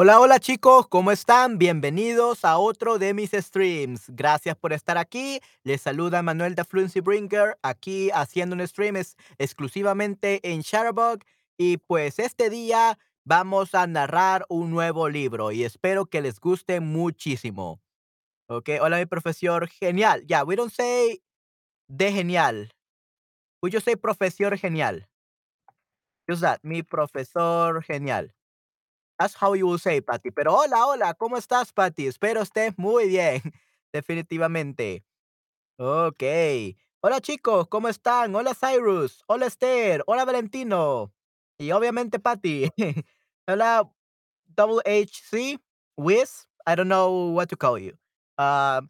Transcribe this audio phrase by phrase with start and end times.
[0.00, 1.58] Hola, hola chicos, ¿cómo están?
[1.58, 4.04] Bienvenidos a otro de mis streams.
[4.10, 5.40] Gracias por estar aquí.
[5.64, 11.18] Les saluda Manuel de Fluency Bringer, aquí haciendo un stream es- exclusivamente en Shutterbug.
[11.58, 16.78] Y pues este día vamos a narrar un nuevo libro y espero que les guste
[16.78, 17.80] muchísimo.
[18.48, 20.24] Ok, hola mi profesor, genial.
[20.28, 21.20] Ya, we don't say
[21.88, 22.70] de genial.
[23.62, 25.08] We just say profesor genial.
[26.28, 28.32] Use that, mi profesor genial.
[29.18, 30.30] That's how you will say, Patty.
[30.30, 32.06] Pero hola, hola, ¿cómo estás, Patty?
[32.06, 33.42] Espero estés muy bien,
[33.92, 35.04] definitivamente.
[35.78, 36.76] Okey.
[37.00, 38.34] Hola, chicos, ¿cómo están?
[38.34, 39.22] Hola, Cyrus.
[39.26, 40.02] Hola, Esther.
[40.06, 41.12] Hola, Valentino.
[41.58, 42.70] Y obviamente, Patty.
[43.48, 43.90] Hola,
[44.46, 45.58] Double HC,
[45.96, 47.96] Wiz, I don't know what to call you.
[48.36, 48.82] Ah,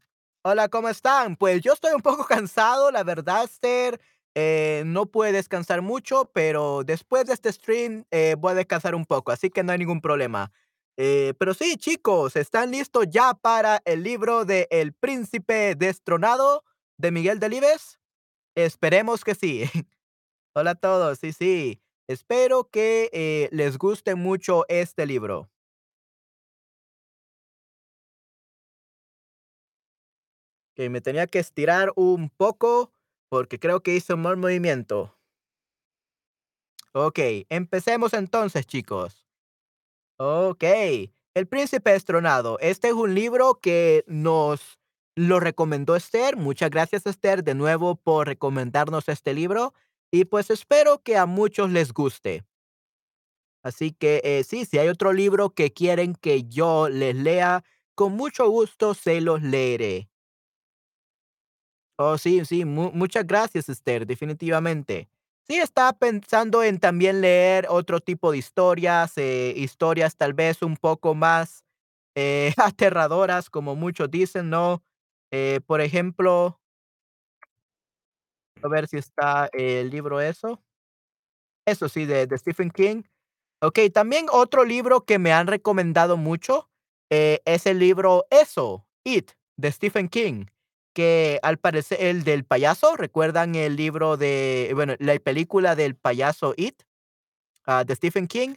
[0.43, 1.37] hola, ¿cómo están?
[1.37, 4.01] Pues yo estoy un poco cansado, la verdad, Esther.
[4.35, 9.05] Eh, no pude descansar mucho, pero después de este stream eh, voy a descansar un
[9.05, 10.53] poco, así que no hay ningún problema.
[10.97, 16.65] Eh, pero sí, chicos, ¿están listos ya para el libro de El Príncipe Destronado
[16.99, 18.01] de Miguel Delibes?
[18.57, 19.65] Esperemos que sí.
[20.55, 21.81] Hola a todos, sí, sí.
[22.09, 25.51] Espero que les guste mucho este libro.
[30.75, 32.93] Que me tenía que estirar un poco
[33.29, 35.15] porque creo que hice un mal movimiento.
[36.95, 39.25] Okey, empecemos entonces, chicos.
[40.21, 42.59] Okey, El Príncipe Destronado.
[42.61, 44.79] Este es un libro que nos
[45.17, 46.37] lo recomendó Esther.
[46.37, 49.75] Muchas gracias, Esther, de nuevo por recomendarnos este libro,
[50.11, 52.45] y pues espero que a muchos les guste.
[53.65, 57.65] Así que, eh, sí, si hay otro libro que quieren que yo les lea,
[57.95, 60.08] con mucho gusto se los leeré.
[62.01, 65.09] Oh, sí, sí, mu muchas gracias, Esther, definitivamente.
[65.49, 70.77] Sí, estaba pensando en también leer otro tipo de historias, eh, historias tal vez un
[70.77, 71.65] poco más,
[72.15, 74.83] eh, aterradoras, como muchos dicen, ¿no?
[75.33, 76.61] Eh, por ejemplo,
[78.63, 80.63] a ver si está el libro eso.
[81.67, 83.03] Eso sí, de de Stephen King.
[83.63, 86.71] Okey, también otro libro que me han recomendado mucho,
[87.11, 90.47] es el libro Eso, It, de Stephen King,
[90.99, 96.55] que al parecer el del payaso, ¿recuerdan el libro de bueno, la película del payaso
[96.57, 96.83] It,
[97.67, 98.57] ah, de Stephen King?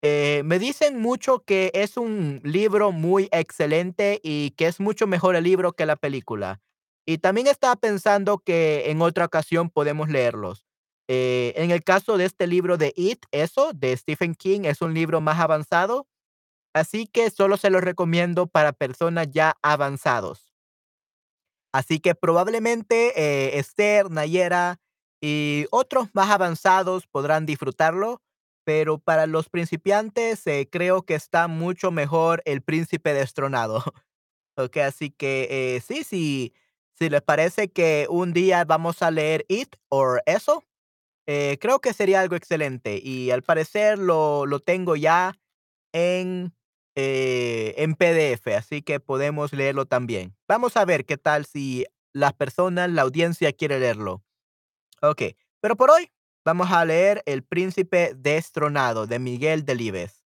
[0.00, 5.36] Eh, me dicen mucho que es un libro muy excelente y que es mucho mejor
[5.36, 6.62] el libro que la película.
[7.04, 10.64] Y también estaba pensando que en otra ocasión podemos leerlos.
[11.06, 14.94] Eh, en el caso de este libro de It, eso, de Stephen King, es un
[14.94, 16.06] libro más avanzado,
[16.72, 20.43] así que solo se lo recomiendo para personas ya avanzados.
[21.74, 24.78] Así que probablemente eh, Esther, Nayera
[25.20, 28.22] y otros más avanzados podrán disfrutarlo,
[28.62, 33.82] pero para los principiantes eh, creo que está mucho mejor El Príncipe Destronado.
[34.56, 36.54] Ok, así que eh, sí, sí,
[36.96, 40.62] si les parece que un día vamos a leer It o eso,
[41.26, 43.00] creo que sería algo excelente.
[43.02, 45.36] Y al parecer lo, lo tengo ya
[45.92, 46.54] en,
[46.96, 50.36] eh, en PDF, así que podemos leerlo también.
[50.48, 54.22] Vamos a ver qué tal si las personas, la audiencia quiere leerlo.
[55.02, 55.22] Ok,
[55.60, 56.10] pero por hoy
[56.44, 60.24] vamos a leer El Príncipe Destronado de Miguel Delibes.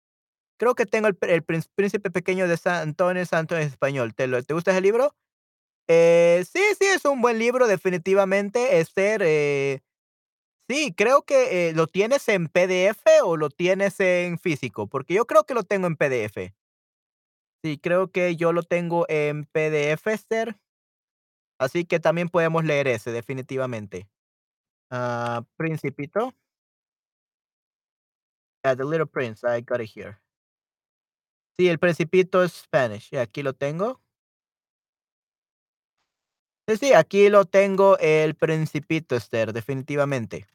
[0.59, 4.13] Creo que tengo el, pr- el Prín- Príncipe Pequeño de San Antonio Santo en español.
[4.15, 5.15] ¿Te, lo- ¿Te gusta ese libro?
[5.87, 8.79] Eh, sí, sí, es un buen libro, definitivamente.
[8.79, 9.81] Esther, eh,
[10.69, 15.25] sí, creo que eh, lo tienes en PDF o lo tienes en físico, porque yo
[15.25, 16.53] creo que lo tengo en PDF.
[17.63, 20.57] Sí, creo que yo lo tengo en PDF, Esther,
[21.59, 24.09] así que también podemos leer ese, definitivamente.
[24.91, 26.33] Ah, Principito.
[28.65, 30.19] Yeah, The Little Prince, I got it here.
[31.57, 34.01] Sí, El Principito es Spanish, aquí lo tengo.
[36.67, 40.47] Sí, sí, aquí lo tengo, El Principito, Esther, definitivamente.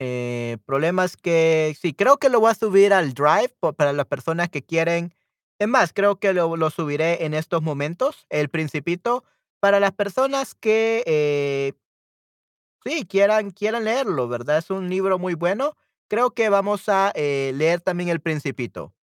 [0.00, 4.48] Eh, problemas que sí, creo que lo voy a subir al Drive para las personas
[4.48, 5.12] que quieren.
[5.58, 9.24] Es más, creo que lo, lo subiré en estos momentos, El Principito,
[9.60, 11.72] para las personas que eh,
[12.84, 14.58] Sí, quieran quieran leerlo, ¿verdad?
[14.58, 15.76] Es un libro muy bueno.
[16.08, 18.94] Creo que vamos a, eh, leer también El Principito,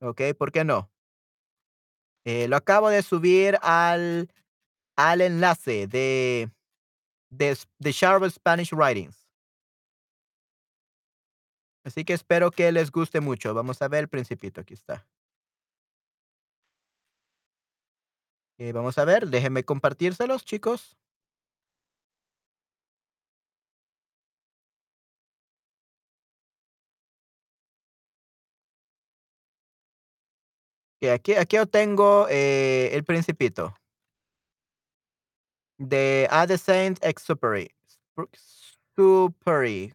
[0.00, 0.22] ¿ok?
[0.38, 0.90] ¿Por qué no?
[2.24, 4.28] Lo acabo de subir al
[4.96, 6.50] al enlace de
[7.30, 9.27] de de Sharp Spanish Writings.
[11.84, 13.54] Así que espero que les guste mucho.
[13.54, 15.06] Vamos a ver El Principito, aquí está.
[18.58, 20.96] Eh, vamos a ver, déjenme compartírselos, chicos.
[31.06, 33.74] Aquí aquí tengo, eh, El Principito.
[35.78, 38.28] De A de Saint-Exupéry, Spr
[38.96, 39.94] Supéry,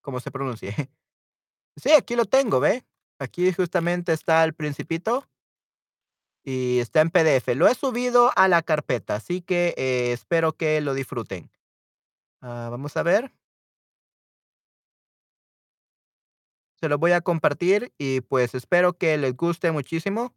[0.00, 0.74] como se pronuncie.
[1.78, 2.84] Sí, aquí lo tengo, ¿ve?
[3.20, 5.24] Aquí justamente está El Principito
[6.44, 7.54] y está en PDF.
[7.54, 11.50] Lo he subido a la carpeta, así que, eh, espero que lo disfruten.
[12.42, 13.32] Ah, vamos a ver.
[16.80, 20.32] Se los voy a compartir y, pues, espero que les guste muchísimo.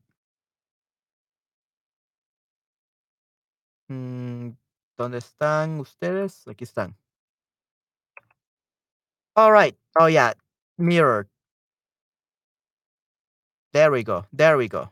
[3.90, 4.52] Mm,
[4.98, 6.48] ¿dónde están ustedes?
[6.48, 6.96] Aquí están.
[9.36, 9.78] Alright.
[10.00, 10.34] Oh, yeah,
[10.78, 11.31] mirror.
[13.74, 14.92] There we go, there we go.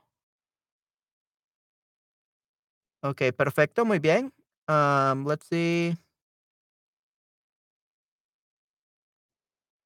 [3.04, 4.34] Okey, perfecto, muy bien.
[4.68, 5.96] Am, let's see.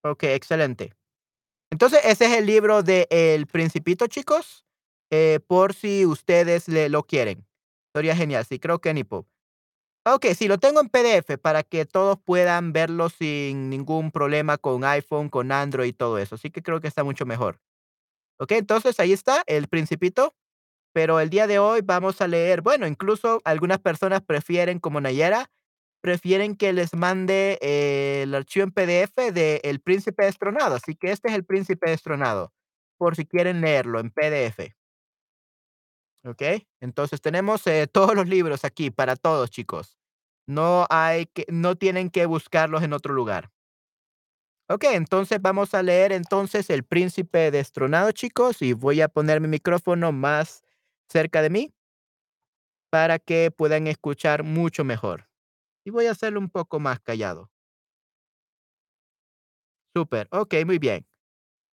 [0.06, 0.94] Okey, excelente.
[1.72, 4.66] Entonces, ese es el libro de El Principito, chicos,
[5.12, 7.46] eh, por si ustedes le lo quieren.
[7.88, 9.28] Estaría genial, sí, creo que ni po
[10.06, 14.84] okey, sí, lo tengo en PDF para que todos puedan verlo sin ningún problema con
[14.86, 17.60] iPhone, con Android y todo eso, así que creo que está mucho mejor.
[18.40, 20.36] Okey, entonces ahí está El Principito,
[20.94, 25.52] pero el día de hoy vamos a leer bueno, incluso algunas personas prefieren, como Nayera,
[26.02, 31.30] prefieren que les mande el archivo en PDF de El Príncipe Destronado, así que este
[31.30, 32.54] es El Príncipe Destronado,
[32.98, 34.74] por si quieren leerlo en PDF.
[36.26, 39.98] Okey, entonces tenemos, eh, todos los libros aquí para todos, chicos.
[40.48, 43.50] No hay que no tienen que buscarlos en otro lugar.
[44.70, 49.50] Okey, entonces vamos a leer entonces El Príncipe Destronado, chicos, y voy a poner mi
[49.50, 50.64] micrófono más
[51.10, 51.74] cerca de mí
[52.94, 55.28] para que puedan escuchar mucho mejor.
[55.86, 57.50] Y voy a hacerlo un poco más callado.
[59.96, 61.06] Súper, okey, muy bien.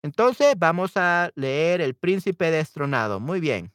[0.03, 3.73] Entonces, vamos a leer El Príncipe Destronado, muy bien.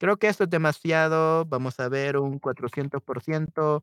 [0.00, 3.82] Creo que esto es demasiado, vamos a ver un 400%.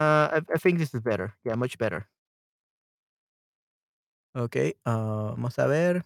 [0.00, 2.08] Ah, I I think this is better, yeah, much better.
[4.36, 6.04] Okey, ah, vamos a ver.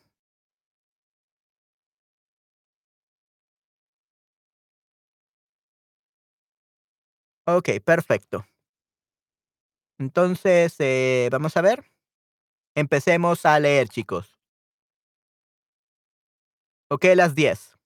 [7.46, 8.44] Okey, perfecto.
[10.00, 11.84] Entonces, eh, vamos a ver.
[12.76, 14.36] Empecemos a leer, chicos.
[16.90, 17.77] Okey, las 10.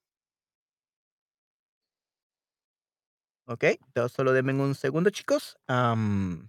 [3.48, 6.48] Entonces solo denme un segundo, chicos, am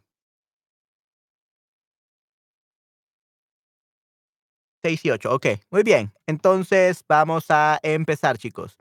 [4.86, 6.12] 6 y 8, okey, muy bien.
[6.28, 8.76] Entonces, vamos a empezar, chicos.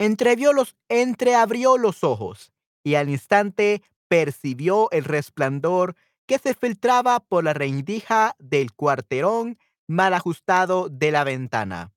[0.00, 2.52] Entrevió los entreabrió los ojos,
[2.84, 5.94] y al instante percibió el resplandor
[6.26, 11.92] que se filtraba por la rendija del cuarterón mal ajustado de la ventana.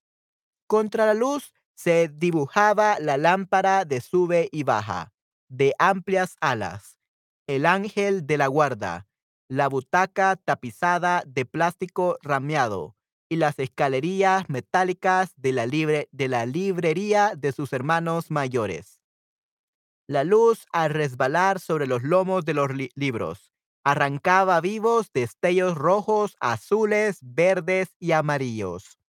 [0.68, 5.14] Contra la luz se dibujaba la lámpara de sube y baja,
[5.50, 6.98] de amplias alas,
[7.48, 9.08] el ángel de la guarda,
[9.48, 12.96] la butaca tapizada de plástico rameado
[13.30, 19.02] y las escalerías metálicas de la librería de sus hermanos mayores.
[20.08, 23.52] La luz, al resbalar sobre los lomos de los li libros,
[23.84, 29.00] arrancaba vivos destellos rojos, azules, verdes y amarillos.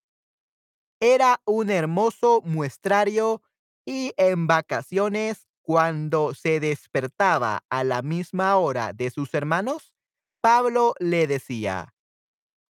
[1.03, 3.43] Era un hermoso muestrario,
[3.85, 9.93] y en vacaciones, cuando se despertaba a la misma hora de sus hermanos,
[10.41, 11.95] Pablo le decía: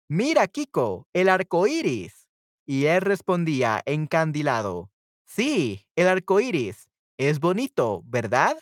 [0.08, 2.28] "Mira, Kiko, el arco iris",
[2.66, 4.90] y él respondía encandilado:
[5.26, 8.56] "Sí, el arco iris, es bonito, ¿verdad?".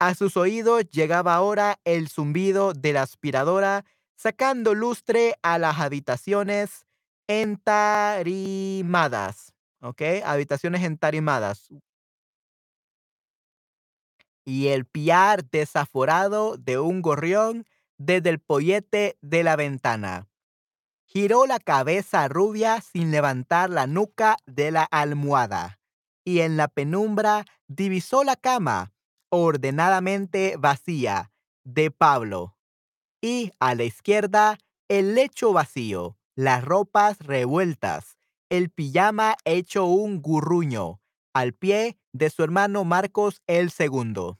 [0.00, 3.84] A sus oídos llegaba ahora el zumbido de la aspiradora
[4.16, 6.86] sacando lustre a las habitaciones
[7.28, 10.22] entarimadas, ¿okey?
[10.24, 11.68] Habitaciones entarimadas.
[14.46, 17.66] Y el piar desaforado de un gorrión
[17.98, 20.28] desde el pollete de la ventana.
[21.06, 25.80] Giró la cabeza rubia sin levantar la nuca de la almohada,
[26.24, 28.94] y en la penumbra divisó la cama,
[29.30, 31.32] ordenadamente vacía,
[31.64, 32.56] de Pablo,
[33.22, 34.58] y a la izquierda
[34.88, 38.16] el lecho vacío, las ropas revueltas,
[38.48, 41.00] el pijama hecho un gurruño,
[41.34, 44.38] al pie de su hermano Marcos el segundo.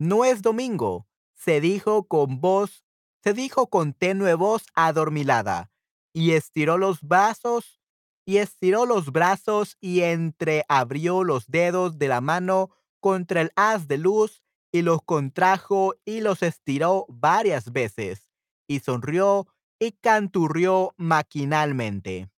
[0.00, 2.84] "No es domingo", se dijo con voz
[3.22, 5.70] se dijo con tenue voz adormilada,
[6.12, 7.80] y estiró los brazos
[8.26, 13.98] y estiró los brazos y entreabrió los dedos de la mano contra el haz de
[13.98, 18.32] luz, y los contrajo y los estiró varias veces,
[18.66, 19.46] y sonrió
[19.78, 22.30] y canturrió maquinalmente.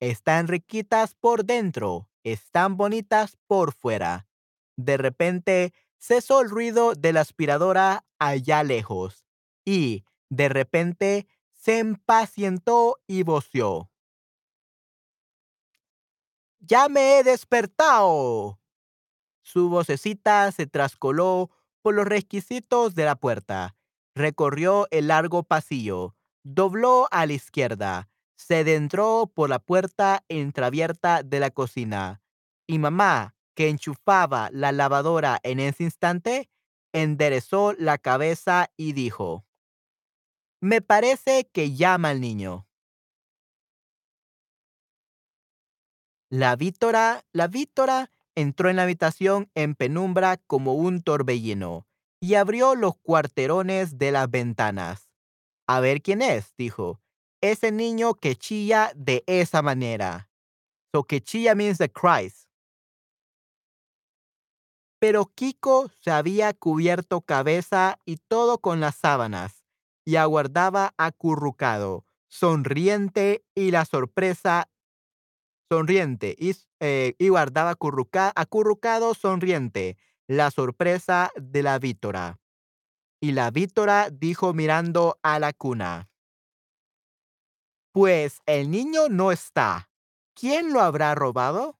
[0.00, 4.26] Están riquitas por dentro, están bonitas por fuera.
[4.76, 9.24] De repente cesó el ruido de la aspiradora allá lejos
[9.64, 13.90] y, de repente, se impacientó y voció.
[16.60, 18.60] ¡Ya me he despertado!
[19.42, 23.76] Su vocecita se trascoló por los requisitos de la puerta,
[24.14, 26.15] recorrió el largo pasillo,
[26.46, 32.22] dobló a la izquierda, se adentró por la puerta entreabierta de la cocina,
[32.68, 36.48] y mamá, que enchufaba la lavadora en ese instante,
[36.92, 39.44] enderezó la cabeza y dijo,
[40.60, 42.68] Me parece que llama al niño.
[46.30, 51.88] La Víctora, la Víctora entró en la habitación en penumbra como un torbellino
[52.20, 55.05] y abrió los cuarterones de las ventanas.
[55.68, 57.00] A ver quién es, dijo.
[57.40, 60.30] Ese niño que chilla de esa manera.
[60.94, 62.46] So que chilla means the cries.
[65.02, 69.62] Pero Kiko se había cubierto cabeza y todo con las sábanas
[70.06, 74.68] y aguardaba acurrucado, sonriente y la sorpresa
[75.70, 79.96] sonriente y, eh, guardaba acurruca- acurrucado sonriente
[80.28, 82.38] la sorpresa de la vítora.
[83.20, 86.10] Y la vítora dijo mirando a la cuna.
[87.92, 89.90] Pues el niño no está.
[90.34, 91.78] ¿Quién lo habrá robado?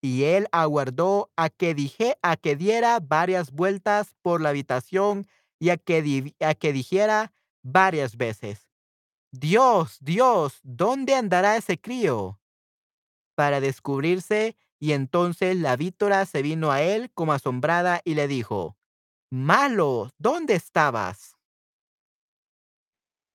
[0.00, 5.26] Y él aguardó a que dije, a que diera varias vueltas por la habitación
[5.58, 8.68] y a que, a que dijera varias veces,
[9.30, 12.40] Dios, Dios, ¿dónde andará ese crío?
[13.34, 18.77] Para descubrirse, y entonces la vítora se vino a él como asombrada y le dijo,
[19.30, 21.36] Malo, ¿dónde estabas?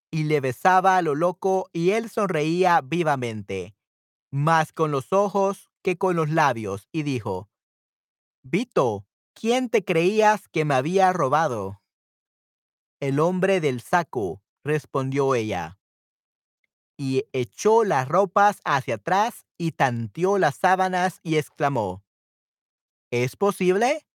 [0.10, 3.76] Y le besaba a lo loco y él sonreía vivamente,
[4.32, 7.48] más con los ojos que con los labios, y dijo,
[8.42, 11.84] Vito, ¿quién te creías que me había robado?
[13.00, 15.78] El hombre del saco, respondió ella.
[16.98, 22.04] Y echó las ropas hacia atrás y tanteó las sábanas y exclamó,
[23.12, 24.08] ¿Es posible?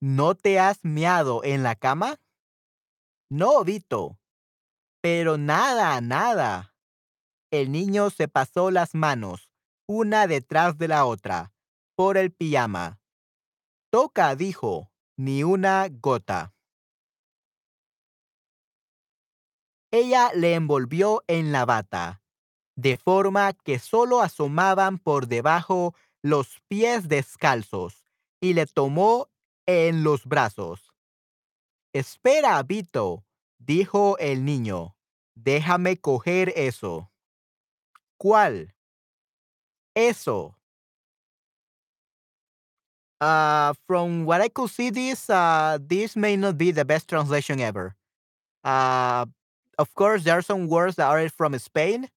[0.00, 2.20] ¿No te has meado en la cama?
[3.30, 4.18] No, Vito.
[5.00, 6.74] Pero nada, nada.
[7.50, 9.50] El niño se pasó las manos,
[9.88, 11.54] una detrás de la otra,
[11.96, 13.00] por el pijama.
[13.90, 16.54] Toca, dijo, ni una gota.
[19.90, 22.22] Ella le envolvió en la bata,
[22.76, 28.04] de forma que solo asomaban por debajo los pies descalzos,
[28.42, 29.30] y le tomó
[29.66, 30.92] en los brazos.
[31.92, 33.24] Espera, Vito,
[33.58, 34.96] dijo el niño.
[35.34, 37.10] Déjame coger eso.
[38.18, 38.72] ¿Cuál?
[39.94, 40.54] Eso.
[43.20, 47.60] Uh, from what I could see, this uh, this may not be the best translation
[47.60, 47.96] ever.
[48.62, 49.24] Uh,
[49.78, 52.08] of course, there are some words that are from Spain,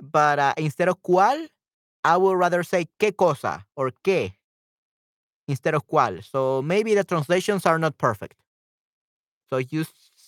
[0.00, 1.48] but instead of cuál,
[2.04, 4.34] I would rather say qué cosa or qué
[5.50, 6.22] instead of cuál.
[6.24, 8.38] So maybe the translations are not perfect.
[9.50, 9.84] So you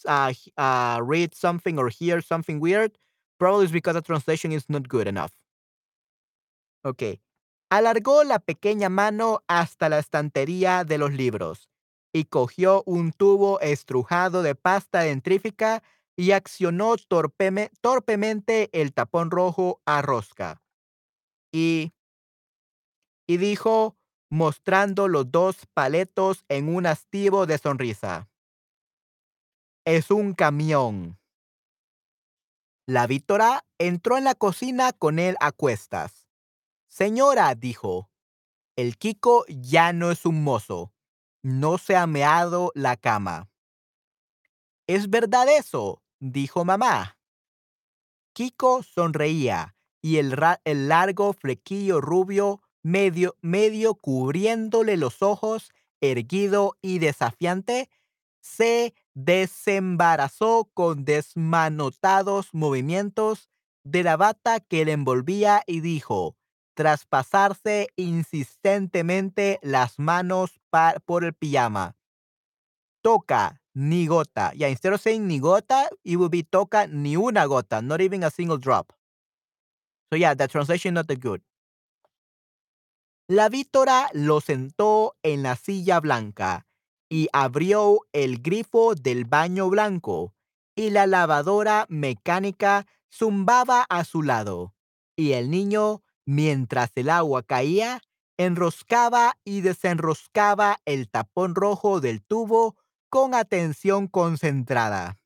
[0.06, 2.98] uh, uh, read something or hear something weird,
[3.38, 5.32] probably it's because the translation is not good enough.
[6.84, 7.20] Ok.
[7.70, 11.68] Alargó la pequeña mano hasta la estantería de los libros
[12.12, 15.82] y cogió un tubo estrujado de pasta dentrífica
[16.14, 20.60] y accionó torpeme- torpemente el tapón rojo a rosca.
[21.50, 21.92] Y,
[23.26, 23.96] y dijo,
[24.32, 28.30] mostrando los dos paletos en un hastivo de sonrisa.
[29.84, 31.20] Es un camión.
[32.86, 36.26] La Víctora entró en la cocina con él a cuestas.
[36.88, 38.08] Señora, dijo,
[38.74, 40.94] el Kiko ya no es un mozo.
[41.42, 43.50] No se ha meado la cama.
[44.86, 46.02] ¿Es verdad eso?
[46.20, 47.18] dijo mamá.
[48.32, 55.70] Kiko sonreía y el largo flequillo rubio medio, medio cubriéndole los ojos,
[56.00, 57.88] erguido y desafiante,
[58.40, 63.48] se desembarazó con desmanotados movimientos
[63.84, 66.36] de la bata que le envolvía y dijo,
[66.74, 70.60] tras pasarse insistentemente las manos
[71.04, 71.96] por el pijama,
[73.02, 74.52] toca ni gota.
[74.52, 78.24] Yeah, instead of saying ni gota, it would be toca ni una gota, not even
[78.24, 78.92] a single drop.
[80.10, 81.42] So yeah, the translation not that good.
[83.34, 86.66] La vítora lo sentó en la silla blanca
[87.08, 90.34] y abrió el grifo del baño blanco
[90.76, 94.74] y la lavadora mecánica zumbaba a su lado.
[95.16, 98.02] Y el niño, mientras el agua caía,
[98.36, 102.76] enroscaba y desenroscaba el tapón rojo del tubo
[103.08, 105.18] con atención concentrada,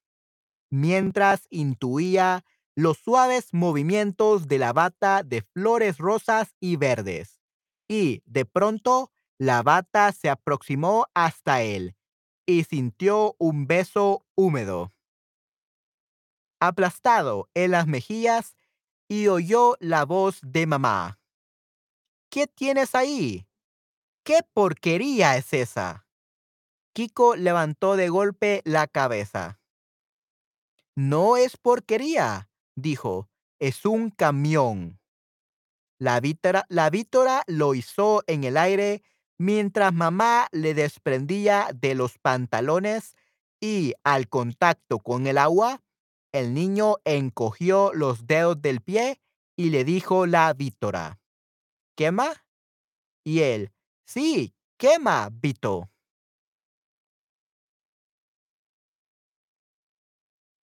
[0.70, 2.44] mientras intuía
[2.76, 7.36] los suaves movimientos de la bata de flores rosas y verdes.
[7.88, 11.96] Y, de pronto, la bata se aproximó hasta él
[12.46, 14.92] y sintió un beso húmedo,
[16.60, 18.56] aplastado en las mejillas,
[19.08, 21.20] y oyó la voz de mamá.
[22.28, 23.46] ¿Qué tienes ahí?
[24.24, 26.06] ¿Qué porquería es esa?
[26.92, 29.60] Kiko levantó de golpe la cabeza.
[30.96, 33.28] No es porquería, dijo,
[33.60, 34.98] es un camión.
[35.98, 39.02] La vítora, la vítora lo hizo en el aire
[39.38, 43.16] mientras mamá le desprendía de los pantalones
[43.60, 45.82] y al contacto con el agua,
[46.32, 49.20] el niño encogió los dedos del pie
[49.56, 51.18] y le dijo la vítora,
[51.97, 52.44] ¿quema?
[53.25, 53.73] Y él,
[54.04, 55.90] sí, quema, Vito.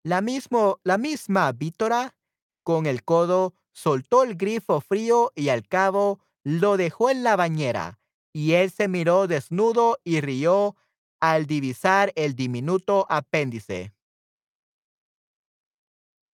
[0.04, 2.16] La, mismo, la misma vítora,
[2.62, 8.00] con el codo, soltó el grifo frío y al cabo lo dejó en la bañera,
[8.32, 10.76] y él se miró desnudo y rió
[11.20, 13.92] al divisar el diminuto apéndice.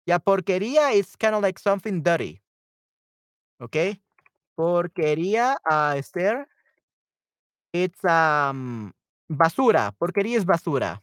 [0.06, 2.42] Ya porquería is kind of like something dirty.
[3.60, 3.98] ¿Ok?
[4.56, 6.48] Porquería, uh, Esther,
[7.74, 8.92] it's um,
[9.30, 9.94] basura.
[9.98, 11.02] Porquería es basura.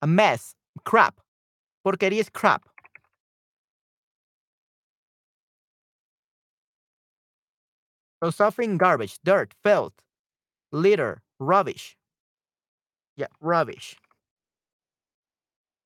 [0.00, 0.56] A mess.
[0.84, 1.18] Crap.
[1.82, 2.62] Porquería es crap.
[8.22, 9.94] So something garbage, dirt, filth,
[10.72, 11.96] litter, rubbish.
[13.16, 13.98] Yeah, rubbish.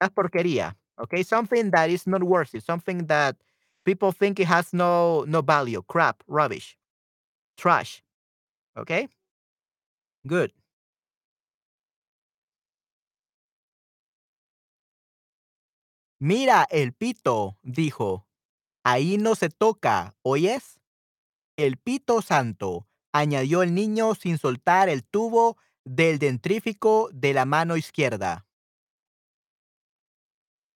[0.00, 0.74] That's porquería.
[1.00, 3.36] Okay, something that is not worthy, something that
[3.84, 5.82] people think it has no no value.
[5.88, 6.76] Crap, rubbish,
[7.56, 8.02] trash.
[8.76, 9.08] Okay,
[10.26, 10.52] good.
[16.20, 18.26] Mira el pito, dijo.
[18.84, 20.80] Ahí no se toca, ¿oyes?
[21.62, 27.76] El pito santo, añadió el niño sin soltar el tubo del dentrífico de la mano
[27.76, 28.48] izquierda.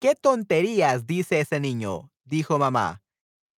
[0.01, 2.13] ¿Qué tonterías dice ese niño?
[2.25, 3.03] dijo mamá.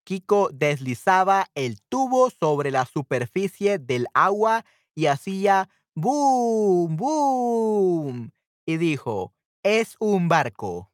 [0.04, 4.64] Kiko deslizaba el tubo sobre la superficie del agua
[4.94, 8.32] y hacía boom, boom.
[8.64, 10.90] Y dijo, es un barco.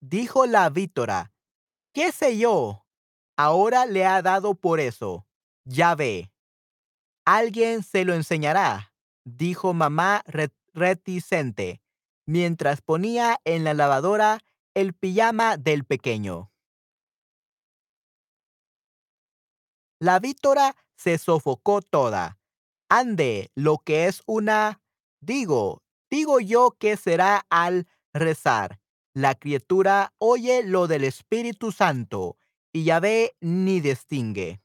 [0.00, 1.32] Dijo la vítora,
[1.92, 2.84] ¿qué sé yo?
[3.42, 5.26] Ahora le ha dado por eso.
[5.64, 6.30] Ya ve.
[7.24, 8.92] Alguien se lo enseñará,
[9.24, 10.22] dijo mamá
[10.74, 11.80] reticente,
[12.26, 14.40] mientras ponía en la lavadora
[14.74, 16.52] el pijama del pequeño.
[19.98, 22.38] La vítora se sofocó toda.
[22.90, 24.82] Ande, lo que es una...
[25.22, 28.82] Digo, digo yo que será al rezar.
[29.14, 32.36] La criatura oye lo del Espíritu Santo
[32.72, 34.62] y ya ve ni distingue.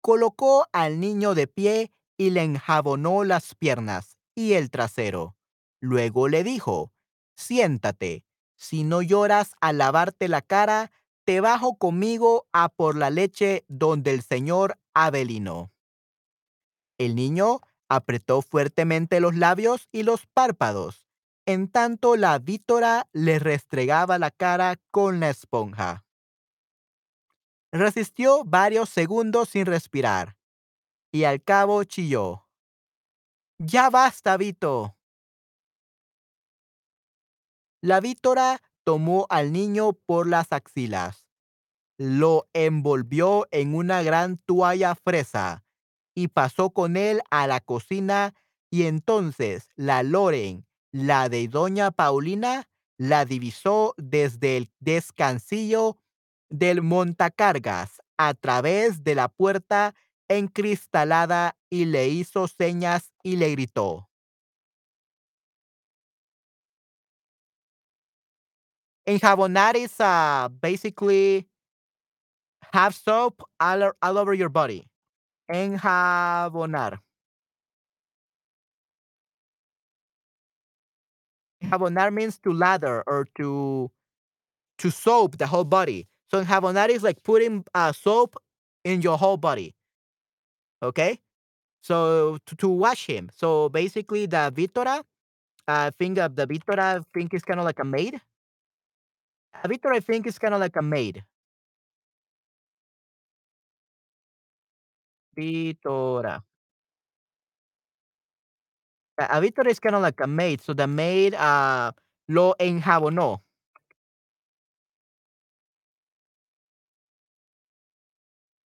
[0.00, 5.36] Colocó al niño de pie y le enjabonó las piernas y el trasero.
[5.80, 6.92] Luego le dijo,
[7.36, 8.24] siéntate,
[8.56, 10.90] si no lloras al lavarte la cara,
[11.24, 15.72] te bajo conmigo a por la leche donde el señor Abelino.
[16.98, 21.07] El niño apretó fuertemente los labios y los párpados,
[21.48, 26.04] en tanto la vítora le restregaba la cara con la esponja.
[27.72, 30.36] Resistió varios segundos sin respirar,
[31.10, 32.46] y al cabo chilló.
[33.58, 34.98] Ya basta, Vito.
[37.80, 41.30] La vítora tomó al niño por las axilas,
[41.96, 45.64] lo envolvió en una gran toalla fresa
[46.14, 48.34] y pasó con él a la cocina
[48.70, 55.98] y entonces la Loren, la de doña Paulina, la divisó desde el descansillo
[56.50, 59.94] del montacargas a través de la puerta
[60.28, 64.08] encristalada y le hizo señas y le gritó.
[69.06, 69.96] Enjabonar is
[70.60, 71.48] basically
[72.74, 74.86] have soap all, all over your body.
[75.50, 77.00] Enjabonar.
[81.62, 83.90] Enjabonar means to lather or to
[84.78, 86.06] to soap the whole body.
[86.30, 88.36] So enjabonar is like putting uh, soap
[88.84, 89.74] in your whole body.
[90.82, 91.18] Okay?
[91.82, 93.30] So to, to wash him.
[93.34, 95.02] So basically the Vitora,
[95.66, 98.20] I think of the Vitora, I think is kind of like a maid.
[99.64, 101.24] A Víctor, I think, is kinda like a maid.
[105.36, 106.42] Vítora.
[109.18, 111.92] A a Víctor is kinda like a maid, so the maid, ah,
[112.28, 113.40] lo enjabonó.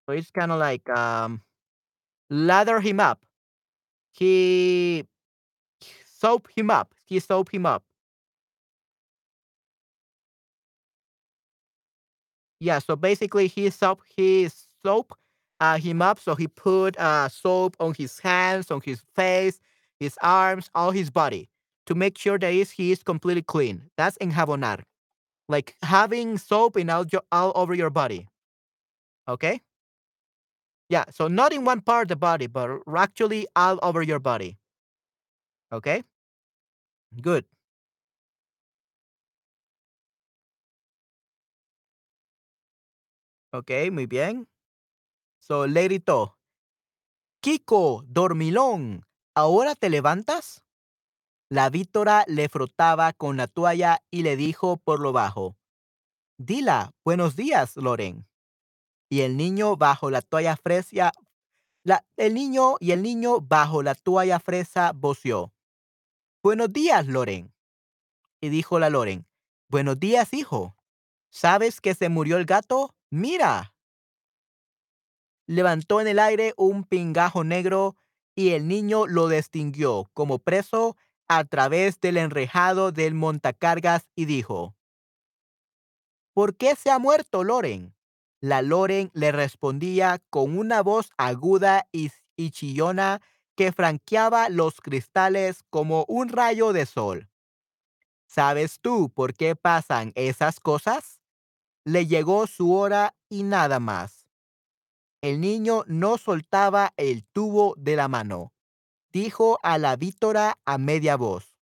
[0.07, 1.43] So it's kinda like, um,
[2.31, 3.25] lather him up.
[4.13, 5.07] He
[6.07, 6.95] soap him up.
[7.05, 7.85] He soap him up.
[12.61, 14.49] Yeah, so basically he soap he
[14.85, 15.15] soap,
[15.61, 19.61] uh, him up, so he put, uh, soap on his hands, on his face,
[20.01, 21.49] his arms, all his body
[21.87, 23.91] to make sure that is he is completely clean.
[23.97, 24.83] That's enjabonar.
[25.49, 28.29] Like having soap in all all over your body.
[29.29, 29.61] Okay?
[30.89, 34.59] Yeah, so not in one part of the body, but actually all over your body.
[35.73, 36.03] Okay?
[37.21, 37.45] Good.
[43.53, 44.47] Okay, muy bien.
[45.41, 46.39] So, le gritó:
[47.43, 49.05] "Kiko, dormilón,
[49.39, 50.63] ¿ahora te levantas?".
[51.51, 55.57] La vítora le frotaba con la toalla y le dijo por lo bajo:
[56.39, 58.27] "Dila, buenos días, Loren".
[59.11, 61.13] Y el niño bajo la toalla fresca
[61.85, 65.53] la el niño y el niño bajo la toalla fresa voció:
[66.43, 67.53] "Buenos días, Loren".
[68.41, 69.27] Y dijo la Loren:
[69.71, 70.77] "Buenos días, hijo.
[71.31, 72.95] ¿Sabes que se murió el gato?
[73.11, 73.75] ¡Mira!".
[75.49, 77.97] Levantó en el aire un pingajo negro
[78.39, 80.97] y el niño lo distinguió como preso
[81.27, 84.77] a través del enrejado del montacargas y dijo:
[86.35, 87.95] "¿Por qué se ha muerto Loren?".
[88.41, 93.21] La Loren le respondía con una voz aguda y y chillona
[93.57, 97.29] que franqueaba los cristales como un rayo de sol:
[98.29, 101.21] "¿Sabes tú por qué pasan esas cosas?
[101.85, 104.18] Le llegó su hora y nada más".
[105.21, 108.53] El niño no soltaba el tubo de la mano.
[109.11, 111.57] Dijo a la vítora a media voz: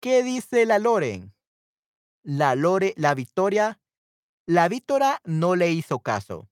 [0.00, 1.34] "¿Qué dice la Loren?".
[2.22, 3.80] La Lore la Victoria
[4.48, 6.48] la vítora no le hizo caso.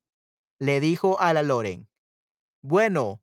[0.59, 1.89] Le dijo a la Loren:
[2.61, 3.23] "Bueno,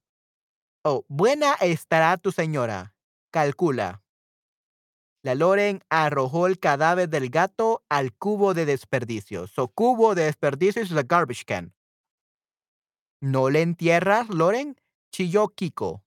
[0.86, 2.96] oh, buena estará tu señora,
[3.32, 4.02] calcula".
[5.24, 9.48] La Loren arrojó el cadáver del gato al cubo de desperdicio.
[9.48, 11.74] So, cubo de desperdicio is a garbage can.
[13.22, 14.76] ¿No le entierras, Loren?
[15.12, 16.04] chilló Kiko.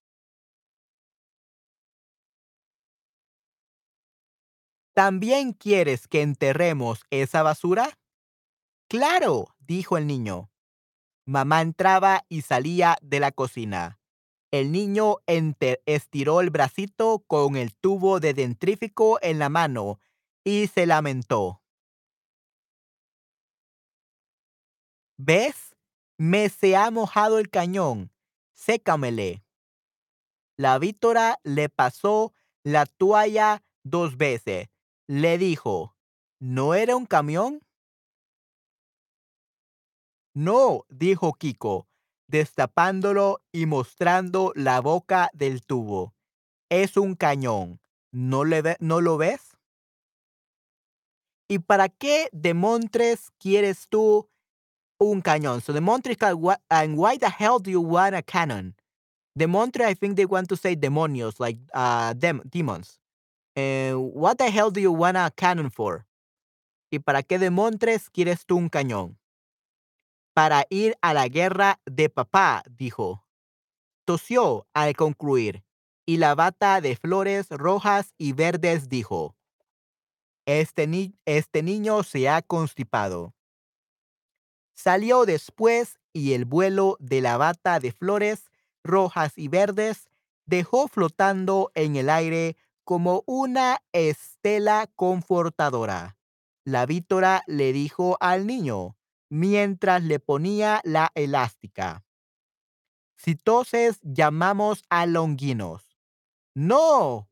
[4.95, 7.99] ¿También quieres que enterremos esa basura?
[8.89, 10.51] Claro, dijo el niño.
[11.27, 14.01] Mamá entraba y salía de la cocina.
[14.51, 15.19] El niño
[15.87, 20.01] estiró el bracito con el tubo de dentrífico en la mano
[20.45, 21.61] y se lamentó.
[25.19, 25.74] ¿Ves?
[26.19, 28.13] Me se ha mojado el cañón.
[28.53, 29.45] Sécamele.
[30.57, 34.69] La vítora le pasó la toalla dos veces.
[35.09, 35.97] Le dijo,
[36.39, 37.61] ¿no era un camión?
[40.35, 41.89] No, dijo Kiko,
[42.29, 46.15] destapándolo y mostrando la boca del tubo.
[46.69, 47.81] Es un cañón.
[48.13, 48.45] ¿No,
[48.79, 49.57] ¿no lo ves?
[51.49, 54.31] ¿Y para qué demontres quieres tú
[54.99, 55.61] un cañón?
[55.63, 58.75] So demontres, ca- wha- and why the hell do you want a cannon?
[59.37, 62.99] Demontre, I think they want to say demonios, like uh, dem- demons.
[63.57, 66.07] What the hell do you want a cannon for?
[66.93, 69.17] ¿Y para qué demontres quieres tú un cañón?
[70.35, 73.25] Para ir a la guerra de papá, dijo.
[74.07, 75.65] Tosió al concluir,
[76.07, 79.35] y la bata de flores rojas y verdes dijo,
[80.47, 83.34] este, ni- este niño se ha constipado.
[84.75, 88.51] Salió después y el vuelo de la bata de flores
[88.83, 90.09] rojas y verdes
[90.47, 96.19] dejó flotando en el aire como una estela confortadora.
[96.65, 98.97] La vítora le dijo al niño
[99.31, 102.05] mientras le ponía la elástica.
[103.17, 105.99] Si toses, llamamos a Longinos.
[106.55, 107.31] No.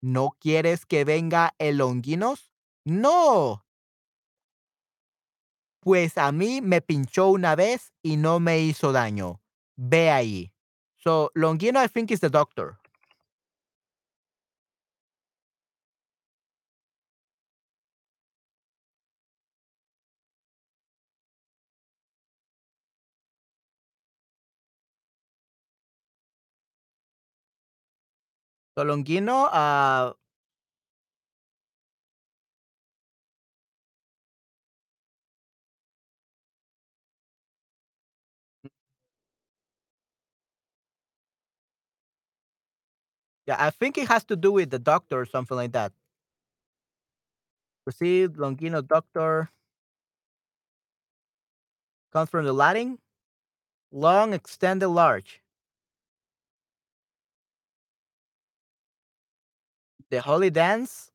[0.00, 2.52] ¿No quieres que venga el Longinos?
[2.84, 3.64] No.
[5.88, 9.40] Pues a mí me pinchó una vez y no me hizo daño.
[9.74, 10.52] Ve ahí.
[10.98, 12.76] So, Longino, I think, is the doctor.
[28.76, 30.12] So, Longino, uh,
[43.48, 45.92] Yeah, I think it has to do with the doctor or something like that.
[47.82, 49.48] Proceed, longino doctor.
[52.12, 52.98] Comes from the Latin.
[53.90, 55.40] Long, extended, large.
[60.10, 61.10] The Holy Dance.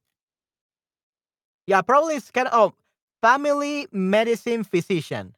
[1.67, 2.73] Yeah, probably it's kind of oh,
[3.21, 5.35] family medicine physician.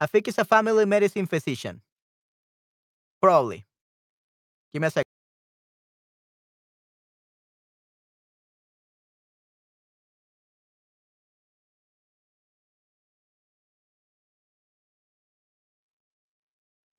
[0.00, 1.82] I think it's a family medicine physician.
[3.20, 3.66] Probably.
[4.74, 5.04] Give me a second.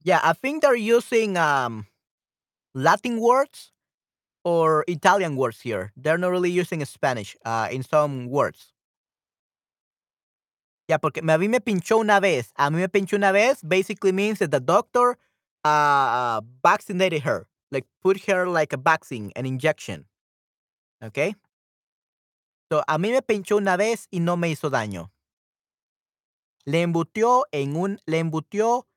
[0.04, 1.88] Yeah, I think they're using um,
[2.76, 3.72] Latin words
[4.46, 5.94] or Italian words here.
[5.98, 8.74] They're not really using Spanish uh, in some words.
[10.88, 12.52] Yeah, porque a mí me pinchó una vez.
[12.58, 15.18] A mí me pinchó una vez basically means that the doctor
[15.64, 20.06] uh, vaccinated her, like put her like a vaccine, an injection.
[21.04, 21.36] Okay?
[22.72, 25.12] So, a mí me pinchó una vez y no me hizo daño.
[26.66, 28.88] Le embutió en un, le embutió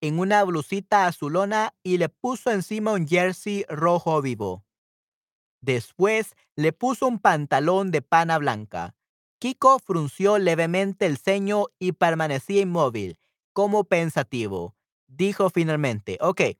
[0.00, 4.64] en una blusita azulona y le puso encima un jersey rojo vivo.
[5.60, 8.94] Después le puso un pantalón de pana blanca.
[9.38, 13.18] Kiko frunció levemente el ceño y permanecía inmóvil,
[13.52, 14.74] como pensativo.
[15.06, 16.58] Dijo finalmente, okay,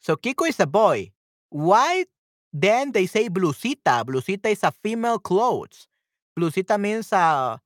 [0.00, 1.10] so Kiko is a boy.
[1.50, 2.04] Why
[2.52, 4.04] then they say blusita?
[4.04, 5.88] Blusita is a female clothes.
[6.38, 7.60] Blusita means a,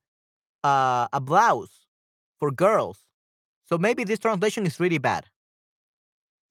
[0.63, 1.87] a, a blouse
[2.39, 2.99] for girls.
[3.65, 5.25] So maybe this translation is really bad.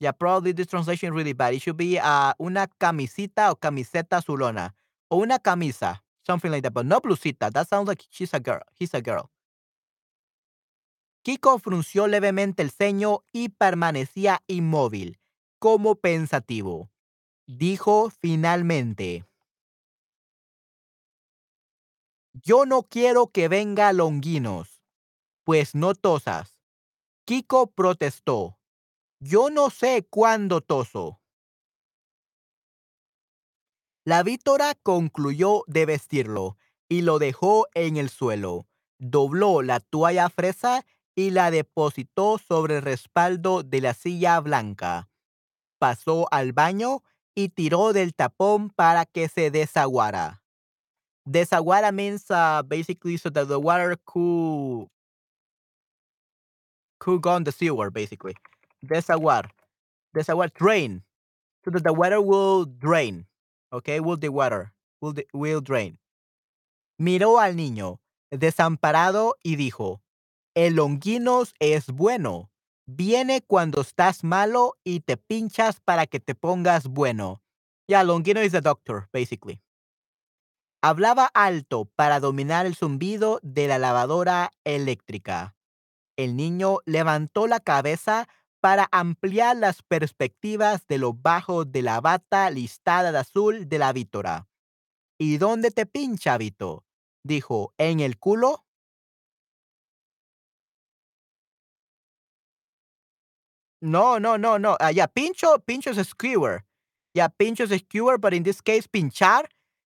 [0.00, 1.54] Yeah, probably this translation is really bad.
[1.54, 4.70] It should be uh, una camisita o camiseta azulona.
[5.10, 6.00] O una camisa.
[6.26, 6.72] Something like that.
[6.72, 7.52] But no blusita.
[7.52, 8.62] That sounds like she's a girl.
[8.72, 9.28] He's a girl.
[11.22, 15.19] Kiko frunció levemente el ceño y permanecía inmóvil,
[15.60, 16.90] como pensativo.
[17.46, 19.26] Dijo finalmente.
[22.32, 24.82] Yo no quiero que venga Longuinos,
[25.44, 26.56] pues no tosas.
[27.26, 28.58] Kiko protestó.
[29.20, 31.20] Yo no sé cuándo toso.
[34.06, 36.56] La vítora concluyó de vestirlo
[36.88, 38.66] y lo dejó en el suelo.
[38.98, 45.09] Dobló la toalla fresa y la depositó sobre el respaldo de la silla blanca.
[45.80, 47.02] Pasó al baño
[47.34, 50.42] y tiró del tapón para que se desaguara.
[51.24, 52.26] Desaguara means
[52.68, 54.88] basically so that the water could
[56.98, 58.34] could go on the sewer, basically.
[58.84, 59.50] Desaguar.
[60.14, 61.02] Desaguar, drain.
[61.64, 63.26] So that the water will drain.
[63.72, 65.98] Okay, will the water, will, the, will drain.
[66.98, 70.02] Miró al niño, desamparado, y dijo,
[70.54, 72.49] el Longuinos es bueno.
[72.92, 77.40] Viene cuando estás malo y te pinchas para que te pongas bueno.
[77.86, 79.62] Yeah, Longino is a doctor, basically.
[80.82, 85.54] Hablaba alto para dominar el zumbido de la lavadora eléctrica.
[86.16, 88.28] El niño levantó la cabeza
[88.60, 93.92] para ampliar las perspectivas de lo bajo de la bata listada de azul de la
[93.92, 94.48] vítora.
[95.16, 96.84] ¿Y dónde te pincha, Vito?
[97.22, 98.64] Dijo, ¿en el culo?
[103.82, 104.76] No, no, no, no.
[104.80, 106.62] Uh, yeah, pincho, pincho is a skewer.
[107.14, 109.44] Yeah, pincho is a skewer, but in this case, pinchar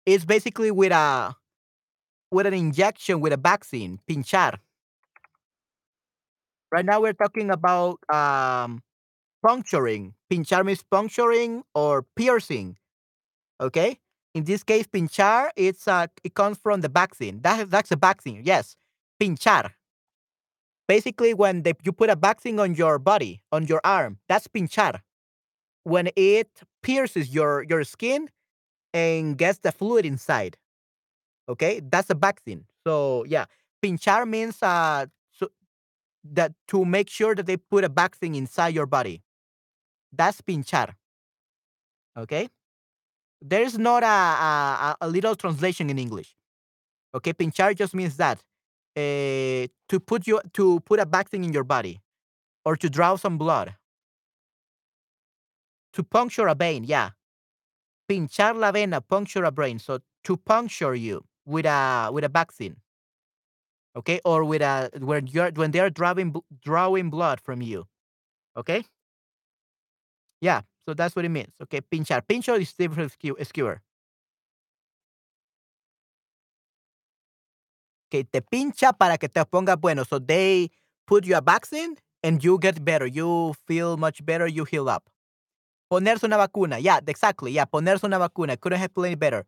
[0.05, 1.35] is basically with a
[2.31, 3.99] with an injection with a vaccine.
[4.09, 4.57] Pinchar.
[6.71, 8.81] Right now, we're talking about um,
[9.45, 10.13] puncturing.
[10.31, 12.77] Pinchar means puncturing or piercing.
[13.61, 13.99] Okay.
[14.33, 17.41] In this case, pinchar it's uh, it comes from the vaccine.
[17.41, 18.41] That that's a vaccine.
[18.43, 18.75] Yes,
[19.21, 19.71] pinchar.
[20.87, 25.01] Basically, when they, you put a vaccine on your body, on your arm, that's pinchar.
[25.83, 26.49] When it
[26.83, 28.29] pierces your your skin
[28.93, 30.57] and gets the fluid inside.
[31.49, 32.65] Okay, that's a vaccine.
[32.85, 33.45] So yeah,
[33.83, 35.49] pinchar means uh so
[36.33, 39.21] that to make sure that they put a vaccine inside your body.
[40.13, 40.93] That's pinchar.
[42.17, 42.49] Okay,
[43.41, 46.35] there's not a, a a little translation in English.
[47.15, 48.41] Okay, pinchar just means that
[48.95, 52.01] uh, to put you to put a vaccine in your body
[52.65, 53.75] or to draw some blood.
[55.93, 57.11] To puncture a vein, yeah.
[58.09, 59.79] Pinchar la vena, puncture a brain.
[59.79, 62.77] So to puncture you with a with a vaccine.
[63.95, 67.87] Okay, or with a when you're when they're drawing drawing blood from you.
[68.57, 68.83] Okay.
[70.41, 71.53] Yeah, so that's what it means.
[71.63, 72.21] Okay, pinchar.
[72.27, 73.81] Pincho is different skewer.
[78.09, 80.03] Que te pincha para que te pongas bueno.
[80.05, 80.71] So they
[81.05, 83.05] put you a vaccine and you get better.
[83.05, 84.47] You feel much better.
[84.47, 85.09] You heal up.
[85.91, 86.79] Ponerse una vacuna.
[86.79, 87.51] Yeah, exactly.
[87.51, 88.57] Yeah, ponerse una vacuna.
[88.57, 89.45] Couldn't have played better.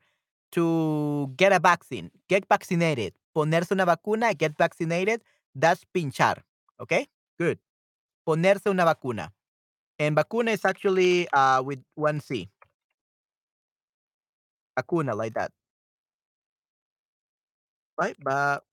[0.52, 2.10] To get a vaccine.
[2.30, 3.14] Get vaccinated.
[3.36, 4.34] Ponerse una vacuna.
[4.34, 5.22] Get vaccinated.
[5.56, 6.44] That's pinchar.
[6.80, 7.08] Okay?
[7.40, 7.60] Good.
[8.26, 9.34] Ponerse una vacuna.
[10.00, 12.50] And vacuna is actually uh, with one C.
[14.78, 15.52] Vacuna, like that.
[18.00, 18.16] Right?
[18.24, 18.64] But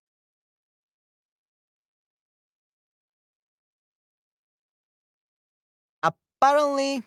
[6.03, 7.03] apparently,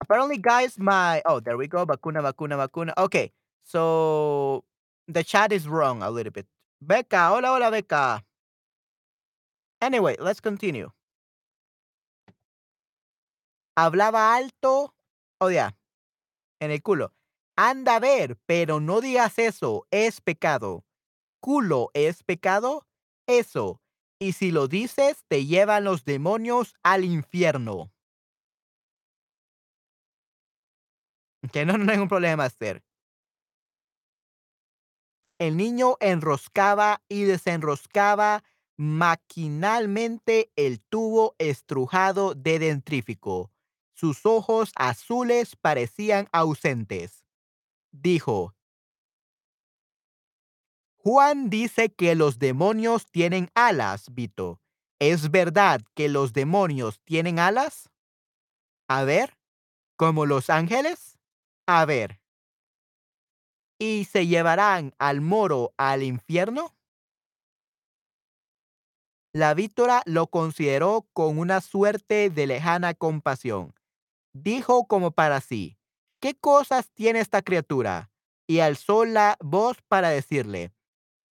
[0.00, 1.84] apparently, guys, my oh, there we go.
[1.84, 2.94] Vacuna, vacuna, vacuna.
[2.98, 3.32] Okay,
[3.64, 4.64] so
[5.08, 6.46] the chat is wrong a little bit.
[6.80, 8.22] Becca, hola, hola, Becca.
[9.80, 10.90] Anyway, let's continue.
[13.76, 14.94] Hablaba alto,
[15.40, 15.70] oh yeah,
[16.60, 17.12] en el culo.
[17.60, 20.84] Anda a ver, pero no digas eso, es pecado.
[21.40, 22.86] Culo es pecado,
[23.26, 23.82] eso.
[24.20, 27.90] Y si lo dices, te llevan los demonios al infierno.
[31.52, 32.84] Que no, no hay ningún problema, Esther.
[35.40, 38.44] El niño enroscaba y desenroscaba
[38.76, 43.50] maquinalmente el tubo estrujado de dentrífico.
[43.94, 47.27] Sus ojos azules parecían ausentes.
[48.00, 48.54] Dijo,
[50.98, 54.60] Juan dice que los demonios tienen alas, Vito.
[55.00, 57.90] ¿Es verdad que los demonios tienen alas?
[58.88, 59.36] A ver,
[59.96, 61.18] ¿como los ángeles?
[61.66, 62.20] A ver.
[63.80, 66.76] ¿Y se llevarán al moro al infierno?
[69.32, 73.74] La vítora lo consideró con una suerte de lejana compasión.
[74.34, 75.77] Dijo como para sí,
[76.20, 78.10] ¿qué cosas tiene esta criatura?
[78.46, 80.72] Y alzó la voz para decirle,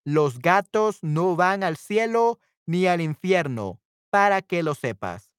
[0.05, 5.31] los gatos no van al cielo ni al infierno, para que lo sepas.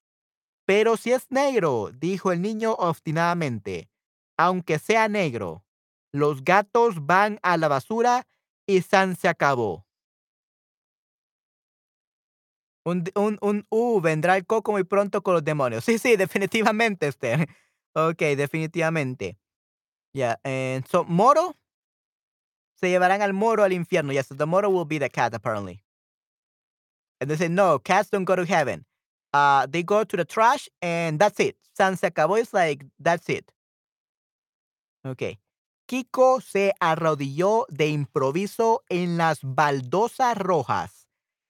[0.67, 3.89] Pero si es negro, dijo el niño obstinadamente,
[4.37, 5.65] aunque sea negro,
[6.13, 8.27] los gatos van a la basura
[8.67, 9.87] y San se acabó.
[12.85, 15.85] Un, un, un, uh, vendrá el coco muy pronto con los demonios.
[15.85, 17.49] Sí, sí, definitivamente, Esther.
[17.99, 19.39] Ok, definitivamente.
[20.13, 21.57] Ya, yeah, so, moro,
[22.75, 24.13] se llevarán al moro al infierno.
[24.13, 25.83] Yes, the moro will be the cat, apparently.
[27.21, 28.85] And they say, no, cats don't go to heaven.
[29.33, 31.57] Uh, they go to the trash and that's it.
[31.75, 32.39] San se acabó.
[32.39, 33.51] It's like, that's it.
[35.05, 35.39] Ok.
[35.89, 41.09] Kiko se arrodilló de improviso en las baldosas rojas,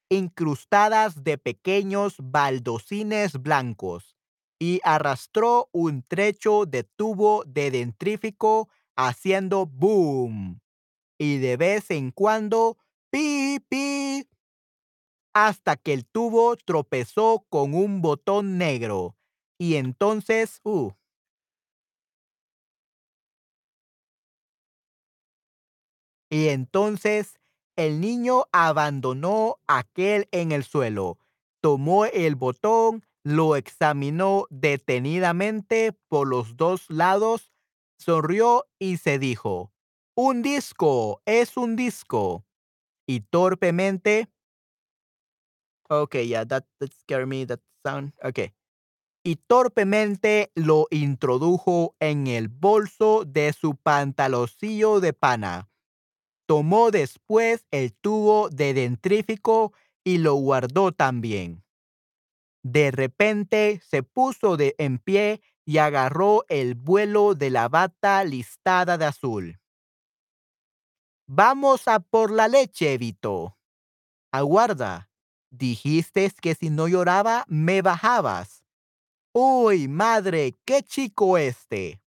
[0.09, 4.18] incrustadas de pequeños baldocines blancos,
[4.59, 10.61] y arrastró un trecho de tubo de dentrífico haciendo boom.
[11.19, 12.77] Y de vez en cuando,
[13.11, 14.27] pi, pi,
[15.35, 19.17] hasta que el tubo tropezó con un botón negro.
[19.59, 20.93] Y entonces, uh,
[26.31, 27.39] Y entonces
[27.77, 31.19] el niño abandonó aquel en el suelo,
[31.63, 37.53] tomó el botón, lo examinó detenidamente por los dos lados,
[37.99, 39.71] sonrió y se dijo,
[40.17, 42.47] un disco, es un disco.
[43.07, 44.31] Y torpemente,
[45.91, 46.65] ok, yeah, that,
[47.03, 48.51] scared me, that sound, ok.
[49.23, 55.69] Y torpemente lo introdujo en el bolso de su pantaloncillo de pana
[56.47, 61.63] Tomó después el tubo de dentrífico y lo guardó también.
[62.63, 68.99] De repente se puso de en pie y agarró el vuelo de la bata listada
[68.99, 69.61] de azul.
[71.27, 73.59] Vamos a por la leche, Vito.
[74.33, 75.11] Aguarda.
[75.51, 78.65] Dijiste que si no lloraba, me bajabas.
[79.33, 82.03] Uy, madre, qué chico este.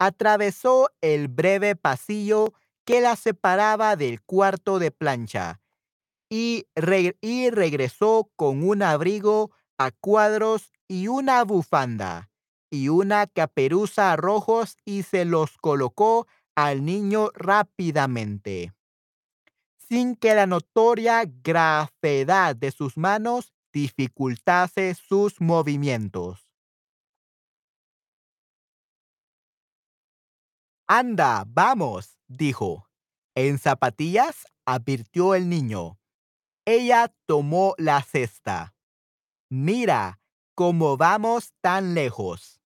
[0.00, 2.54] atravesó el breve pasillo
[2.84, 5.59] que la separaba del cuarto de plancha
[6.30, 12.30] y, regresó con un abrigo a cuadros y una bufanda
[12.70, 18.72] y una caperuza rojos y se los colocó al niño rápidamente,
[19.76, 26.46] sin que la notoria gravedad de sus manos dificultase sus movimientos.
[30.86, 32.88] Anda, vamos, dijo.
[33.36, 34.46] ¿En zapatillas?
[34.66, 35.99] advirtió el niño.
[36.72, 38.76] Ella tomó la cesta.
[39.48, 40.20] Mira,
[40.54, 42.60] cómo vamos tan lejos.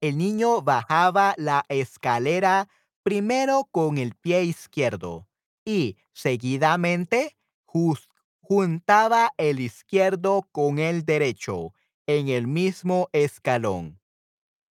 [0.00, 2.70] El niño bajaba la escalera
[3.02, 5.28] primero con el pie izquierdo
[5.62, 7.36] y, seguidamente,
[8.40, 11.74] juntaba el izquierdo con el derecho
[12.06, 14.00] en el mismo escalón.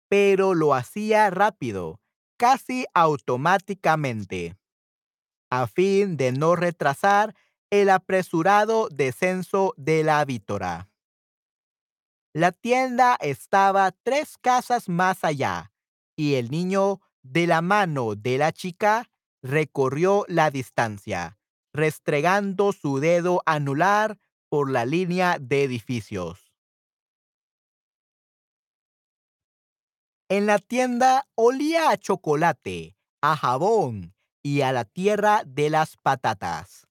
[0.09, 2.01] Pero lo hacía rápido,
[2.39, 4.57] casi automáticamente,
[5.51, 7.35] a fin de no retrasar
[7.71, 10.89] el apresurado descenso de la vítora.
[12.33, 15.73] La tienda estaba tres casas más allá,
[16.17, 19.11] y el niño, de la mano de la chica,
[19.43, 21.39] recorrió la distancia,
[21.73, 24.19] restregando su dedo anular
[24.49, 26.53] por la línea de edificios.
[30.29, 34.16] En la tienda olía a chocolate, a jabón
[34.47, 36.87] y a la tierra de las patatas.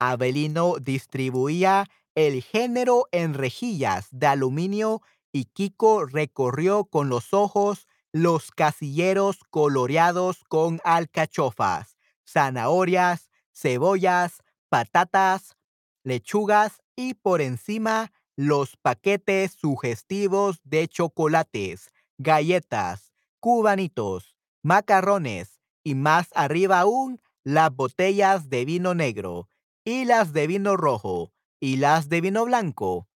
[0.00, 1.86] Abelino distribuía
[2.16, 10.42] el género en rejillas de aluminio y Kiko recorrió con los ojos los casilleros coloreados
[10.48, 15.54] con alcachofas, zanahorias, cebollas, patatas,
[16.02, 24.34] lechugas y por encima los paquetes sugestivos de chocolates, galletas, cubanitos,
[24.64, 25.57] macarrones
[25.88, 29.48] y más arriba aún las botellas de vino negro
[29.86, 33.08] y las de vino rojo y las de vino blanco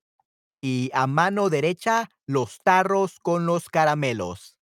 [0.63, 4.57] y a mano derecha los tarros con los caramelos.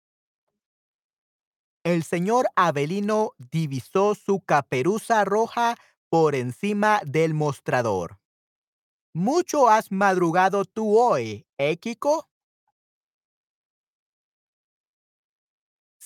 [1.83, 5.77] El señor Avelino divisó su caperuza roja
[6.09, 8.21] por encima del mostrador.
[9.15, 11.77] Mucho has madrugado tú hoy, ¿eh,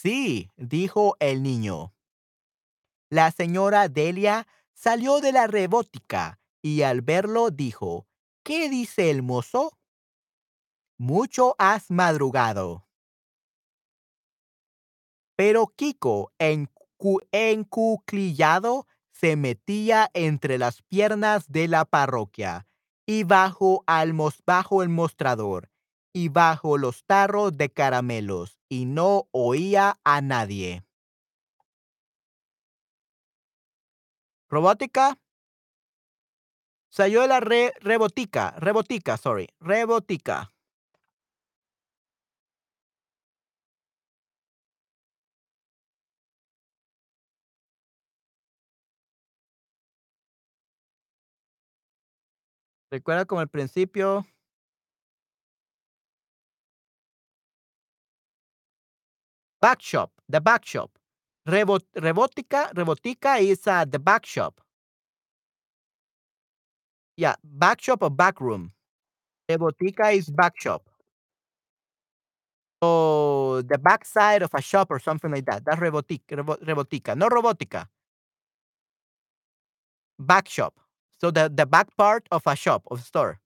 [0.03, 1.93] Sí, dijo el niño.
[3.11, 8.07] La señora Delia salió de la rebótica y al verlo dijo,
[8.43, 9.77] ¿Qué dice el mozo?
[10.99, 12.87] Mucho has madrugado.
[15.37, 22.67] Pero Kiko, encu- encuclillado, se metía entre las piernas de la parroquia
[23.07, 25.71] y bajo, al mos- bajo el mostrador
[26.15, 30.83] y bajo los tarros de caramelos y no oía a nadie.
[34.51, 35.17] Robótica.
[36.89, 40.53] Salió la re- rebotica, rebotica, sorry, rebotica.
[52.91, 54.27] Recuerda como el principio.
[59.61, 60.91] Back shop, the back shop.
[61.49, 64.61] Rebot, rebotica, is uh, the back shop.
[67.17, 68.73] Yeah, back shop or back room.
[69.51, 70.89] Rebotica is back shop.
[72.83, 75.65] So the back side of a shop or something like that.
[75.67, 77.87] That's rebotica, no robótica.
[80.19, 80.75] Back shop.
[81.21, 83.41] So the, the back part of a shop, of store.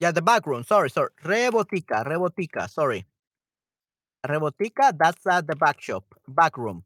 [0.00, 0.64] Yeah, the back room.
[0.64, 1.10] Sorry, sorry.
[1.24, 2.68] Rebotica, rebotica.
[2.70, 3.06] Sorry.
[4.26, 6.84] Rebotica, that's uh, the back shop, back room.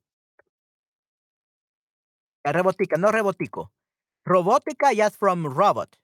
[2.46, 3.68] Yeah, rebotica, no rebotico.
[4.28, 5.96] Robotica, yes, from robot.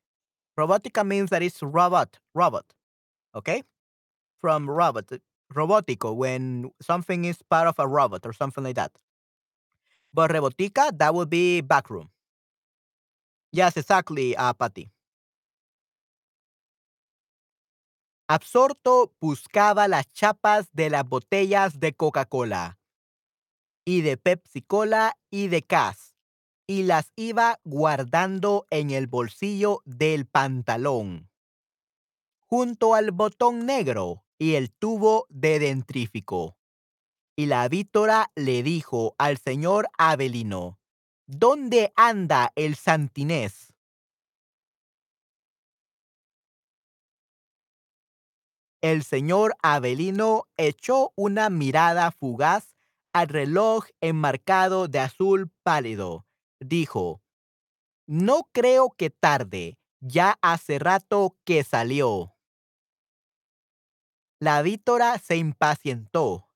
[0.59, 2.65] Robotica means that it's robot, robot.
[3.35, 3.63] Okay?
[4.41, 5.11] From robot.
[5.55, 8.93] Robotico, when something is part of a robot or something like that.
[10.15, 12.11] But rebotica, that would be back room.
[13.53, 14.91] Yes, exactly, uh, Patty.
[18.29, 22.81] Absorto buscaba las chapas de las botellas de Coca-Cola
[23.85, 26.17] y de Pepsi-Cola y de Cas
[26.67, 31.31] y las iba guardando en el bolsillo del pantalón,
[32.41, 36.57] junto al botón negro y el tubo de dentrífico.
[37.37, 40.81] Y la vítora le dijo al señor Avelino,
[41.29, 43.73] ¿Dónde anda el santinés?
[48.87, 52.77] El señor Avelino echó una mirada fugaz
[53.13, 56.25] al reloj enmarcado de azul pálido.
[56.61, 57.21] Dijo,
[58.07, 62.37] no creo que tarde, ya hace rato que salió.
[64.39, 66.49] La vítora se impacientó.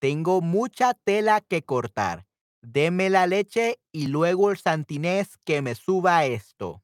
[0.00, 2.26] Tengo mucha tela que cortar.
[2.62, 6.82] Deme la leche y luego el santinés que me suba esto.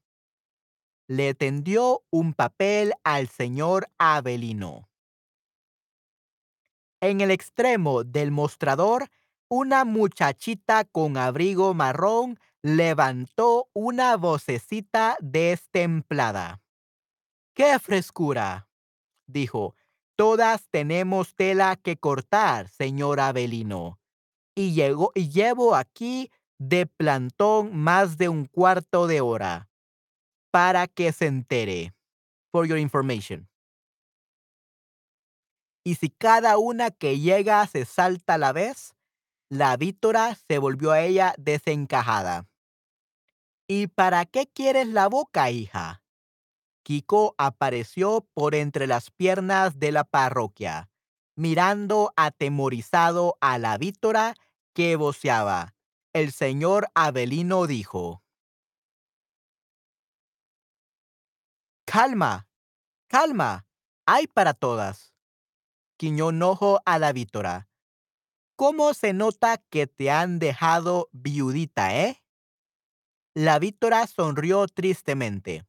[1.09, 4.89] Le tendió un papel al señor Avelino.
[7.01, 9.09] En el extremo del mostrador,
[9.49, 16.61] una muchachita con abrigo marrón levantó una vocecita destemplada.
[17.55, 18.69] ¡Qué frescura!
[19.29, 19.77] dijo.
[20.17, 24.01] Todas tenemos tela que cortar, señor Avelino.
[24.57, 29.69] Y, llegó, y llevo aquí de plantón más de un cuarto de hora
[30.57, 31.93] para que se entere.
[32.51, 33.47] For your information.
[35.85, 38.95] Y si cada una que llega se salta a la vez,
[39.51, 42.49] la vítora se volvió a ella desencajada.
[43.69, 46.03] ¿Y para qué quieres la boca, hija?
[46.85, 50.89] Kiko apareció por entre las piernas de la parroquia,
[51.37, 54.35] mirando atemorizado a la vítora
[54.73, 55.75] que voceaba.
[56.15, 58.23] El señor Avelino dijo,
[61.87, 62.49] Calma,
[63.09, 63.65] calma,
[64.07, 65.15] hay para todas.
[65.97, 67.69] Quiñó ojo a la vítora.
[68.57, 72.25] ¿Cómo se nota que te han dejado viudita, eh?
[73.35, 75.65] La vítora sonrió tristemente.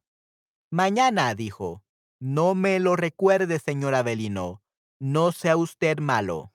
[0.70, 1.84] Mañana, dijo.
[2.18, 4.60] No me lo recuerde, señor Avelino.
[5.00, 6.52] No sea usted malo.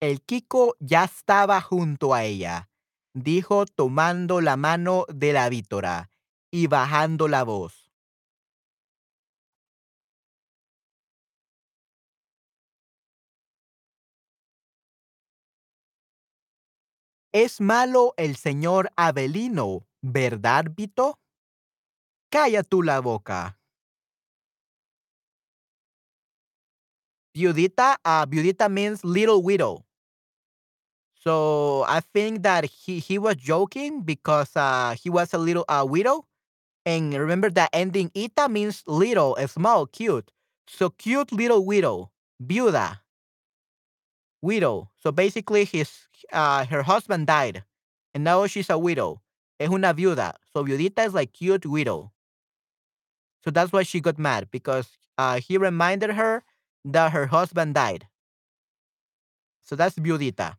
[0.00, 2.68] El Kiko ya estaba junto a ella,
[3.14, 6.10] dijo tomando la mano de la vítora
[6.50, 7.88] y bajando la voz.
[17.32, 21.18] Es malo el señor Avelino, ¿verdad, Vito?
[22.30, 23.58] Calla tú la boca.
[27.34, 29.84] Viudita, uh, viudita means little widow.
[31.14, 35.84] So I think that he, he was joking because uh, he was a little uh,
[35.88, 36.27] widow.
[36.88, 40.30] And remember that ending ita means little, small, cute.
[40.66, 42.10] So cute little widow,
[42.42, 43.00] viuda,
[44.40, 44.88] widow.
[44.96, 47.62] So basically his uh, her husband died
[48.14, 49.20] and now she's a widow.
[49.60, 50.36] Es una viuda.
[50.50, 52.10] So viudita is like cute widow.
[53.44, 56.42] So that's why she got mad because uh, he reminded her
[56.86, 58.08] that her husband died.
[59.62, 60.56] So that's viudita.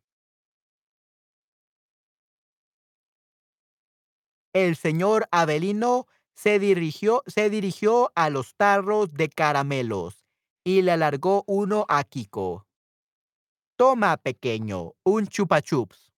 [4.53, 6.05] El señor Avelino
[6.41, 10.25] se dirigió, se dirigió a los tarros de caramelos
[10.63, 12.65] y le alargó uno a Kiko.
[13.75, 16.13] Toma, pequeño, un chupa chups.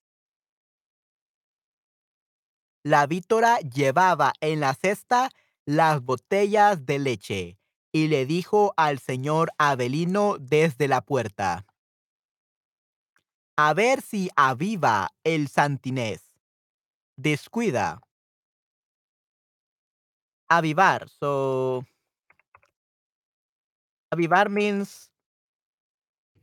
[2.83, 5.31] La vítora llevaba en la cesta
[5.65, 7.57] las botellas de leche
[7.91, 11.65] y le dijo al señor Avelino desde la puerta.
[13.57, 16.31] A ver si aviva el santinés.
[17.15, 18.01] Descuida.
[20.51, 21.07] Avivar.
[21.19, 21.85] So,
[24.13, 25.09] avivar means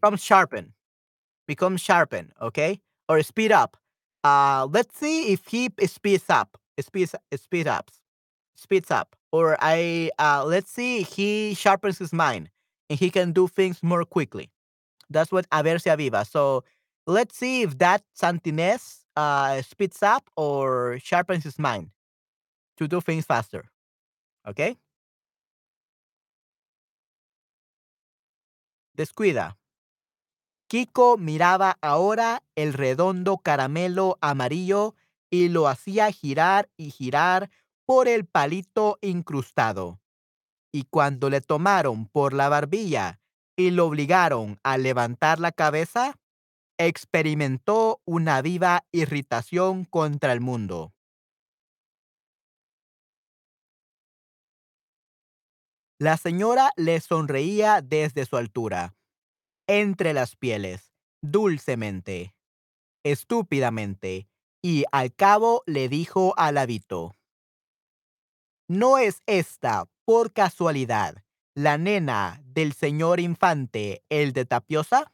[0.00, 0.72] become sharpen.
[1.46, 2.80] Become sharpen, okay?
[3.08, 3.76] Or speed up.
[4.24, 6.58] Uh, let's see if he speeds up.
[6.80, 7.90] Speeds, speed up.
[8.56, 9.16] Speeds up.
[9.32, 12.50] Or I uh, let's see he sharpens his mind
[12.88, 14.50] and he can do things more quickly.
[15.10, 16.26] That's what a ver si aviva.
[16.26, 16.64] So
[17.06, 21.90] let's see if that Santinés uh, speeds up or sharpens his mind
[22.78, 23.70] to do things faster.
[28.94, 29.58] Descuida.
[30.68, 34.94] Kiko miraba ahora el redondo caramelo amarillo
[35.30, 37.50] y lo hacía girar y girar
[37.86, 40.00] por el palito incrustado.
[40.72, 43.20] Y cuando le tomaron por la barbilla
[43.56, 46.16] y lo obligaron a levantar la cabeza,
[46.78, 50.92] experimentó una viva irritación contra el mundo.
[56.00, 58.94] La señora le sonreía desde su altura,
[59.66, 60.92] entre las pieles,
[61.22, 62.36] dulcemente,
[63.04, 64.28] estúpidamente,
[64.62, 67.16] y al cabo le dijo al hábito,
[68.68, 71.24] ¿No es esta, por casualidad,
[71.56, 75.12] la nena del señor infante, el de Tapiosa?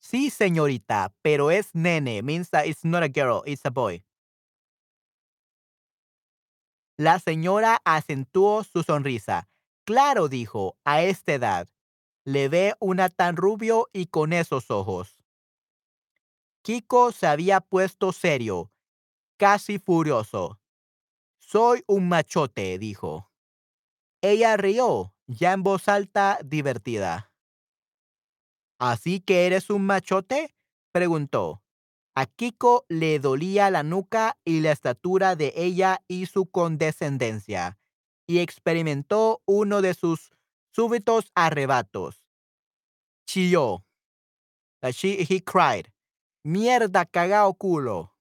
[0.00, 4.04] Sí, señorita, pero es nene, means that it's not a girl, it's a boy.
[7.00, 9.48] La señora acentuó su sonrisa.
[9.86, 11.66] Claro, dijo, a esta edad.
[12.24, 15.16] Le ve una tan rubio y con esos ojos.
[16.60, 18.70] Kiko se había puesto serio,
[19.38, 20.60] casi furioso.
[21.38, 23.32] Soy un machote, dijo.
[24.20, 27.32] Ella rió, ya en voz alta, divertida.
[28.78, 30.54] ¿Así que eres un machote?
[30.92, 31.62] preguntó.
[32.14, 37.78] A Kiko le dolía la nuca y la estatura de ella y su condescendencia,
[38.26, 40.32] y experimentó uno de sus
[40.72, 42.26] súbitos arrebatos.
[43.26, 43.84] Chilló.
[44.82, 45.86] She, he cried.
[46.42, 48.14] Mierda, cagao, culo.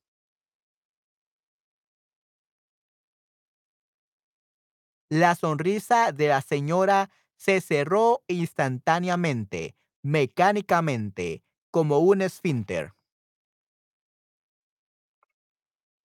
[5.09, 12.93] La sonrisa de la señora se cerró instantáneamente, mecánicamente, como un esfínter.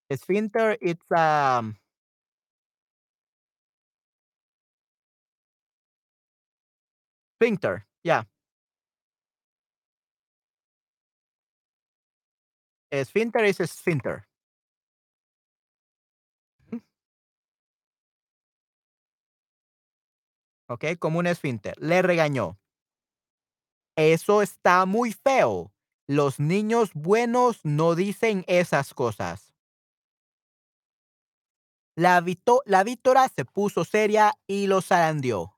[0.09, 1.75] Esfínter, it's um
[7.41, 8.23] Sphincter, yeah.
[12.91, 14.25] Esfínter is esfínter.
[16.71, 16.79] Ujú.
[20.69, 21.75] Okey, como un esfínter.
[21.79, 22.57] Le regañó.
[23.97, 25.71] Eso está muy feo.
[26.07, 29.44] Los niños buenos no dicen esas cosas.
[31.97, 35.53] La Vito la se puso seria y lo zarandeó.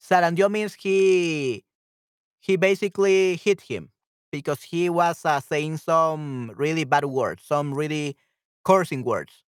[0.00, 1.64] Zarandeó means he
[2.40, 3.90] he basically hit him
[4.32, 8.16] because he was, uh, saying some really bad words, some really
[8.64, 9.44] cursing words,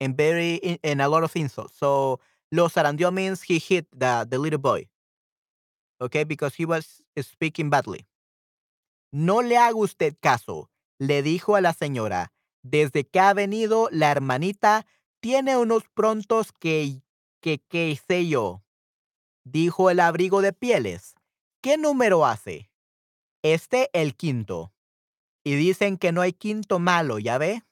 [0.00, 1.76] and very and a lot of insults.
[1.78, 2.20] So,
[2.50, 4.88] lo zarandeó means he hit the the little boy.
[6.00, 8.06] Okay, because he was speaking badly.
[9.12, 10.68] No le haga usted caso,
[10.98, 12.32] le dijo a la señora.
[12.64, 14.84] Desde que ha venido la hermanita,
[15.22, 17.00] tiene unos prontos que
[17.40, 18.64] que qué sé yo.
[19.44, 21.14] Dijo el abrigo de pieles.
[21.60, 22.70] ¿Qué número hace?
[23.42, 24.72] Este, el quinto.
[25.44, 27.62] Y dicen que no hay quinto malo, ¿ya ve?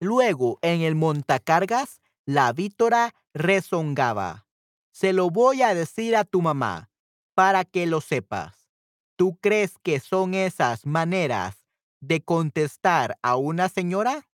[0.00, 4.46] Luego, en el montacargas, la Víctora rezongaba.
[4.92, 6.90] Se lo voy a decir a tu mamá,
[7.34, 8.68] para que lo sepas.
[9.16, 11.66] ¿Tú crees que son esas maneras
[12.00, 14.28] de contestar a una señora?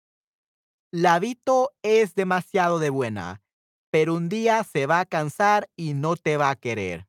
[0.91, 3.43] La Vito es demasiado de buena,
[3.91, 7.07] pero un día se va a cansar y no te va a querer.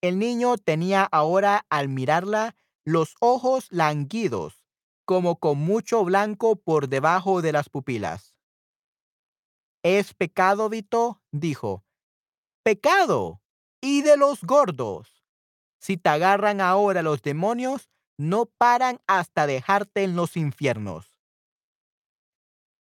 [0.00, 2.56] El niño tenía ahora, al mirarla,
[2.86, 4.64] los ojos languidos,
[5.04, 8.34] como con mucho blanco por debajo de las pupilas.
[9.82, 11.20] ¿Es pecado, Vito?
[11.32, 11.84] dijo.
[12.62, 13.42] Pecado.
[13.82, 15.22] Y de los gordos.
[15.80, 21.09] Si te agarran ahora los demonios, no paran hasta dejarte en los infiernos.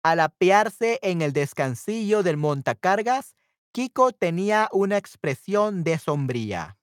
[0.04, 3.36] Al apearse en el descansillo del montacargas,
[3.72, 6.78] Kiko tenía una expresión de sombría.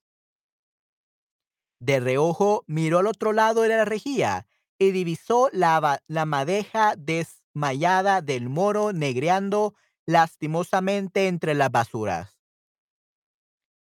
[1.80, 4.46] De reojo miró al otro lado de la rejilla
[4.78, 9.74] y divisó la, la madeja desmayada del moro negreando
[10.06, 12.38] lastimosamente entre las basuras.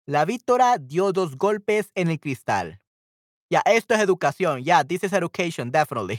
[0.06, 2.80] La Víctora dio dos golpes en el cristal.
[3.50, 4.62] Ya, esto es educación.
[4.62, 6.18] Ya, this is education, definitely.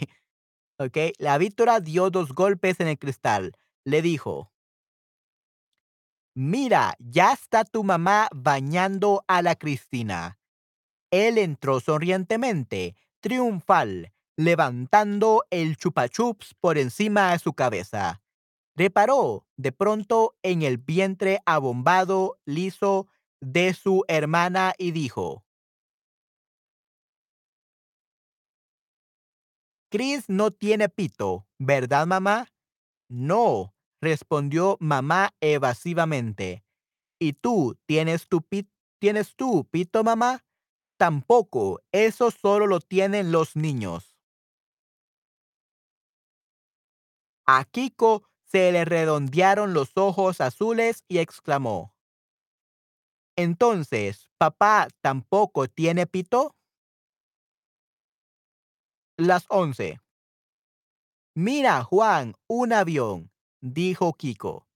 [0.79, 3.55] Ok, la Víctora dio dos golpes en el cristal.
[3.85, 4.51] Le dijo,
[6.35, 10.39] mira, ya está tu mamá bañando a la Cristina.
[11.11, 18.23] Él entró sonrientemente, triunfal, levantando el chupachups por encima de su cabeza.
[18.75, 23.07] Reparó de pronto en el vientre abombado, liso
[23.41, 25.43] de su hermana y dijo,
[29.93, 32.47] Chris no tiene pito, ¿verdad, mamá?
[33.09, 36.65] No, respondió mamá evasivamente.
[37.19, 38.67] ¿Y tú tienes tu pit
[38.99, 40.43] tienes tú pito, mamá?
[40.97, 44.17] Tampoco, eso solo lo tienen los niños.
[47.47, 51.93] A Kiko se le redondearon los ojos azules y exclamó:
[53.35, 56.55] Entonces, ¿papá tampoco tiene pito?
[59.17, 59.99] Las 11.
[61.35, 64.67] Mira, Juan, un avión, dijo Kiko.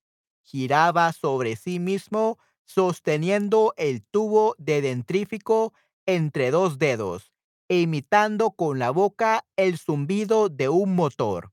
[0.44, 5.74] Giraba sobre sí mismo, sosteniendo el tubo de dentrífico
[6.06, 7.32] entre dos dedos,
[7.68, 11.52] e imitando con la boca el zumbido de un motor.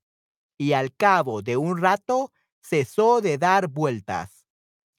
[0.59, 2.33] Y al cabo de un rato,
[2.63, 4.47] cesó de dar vueltas.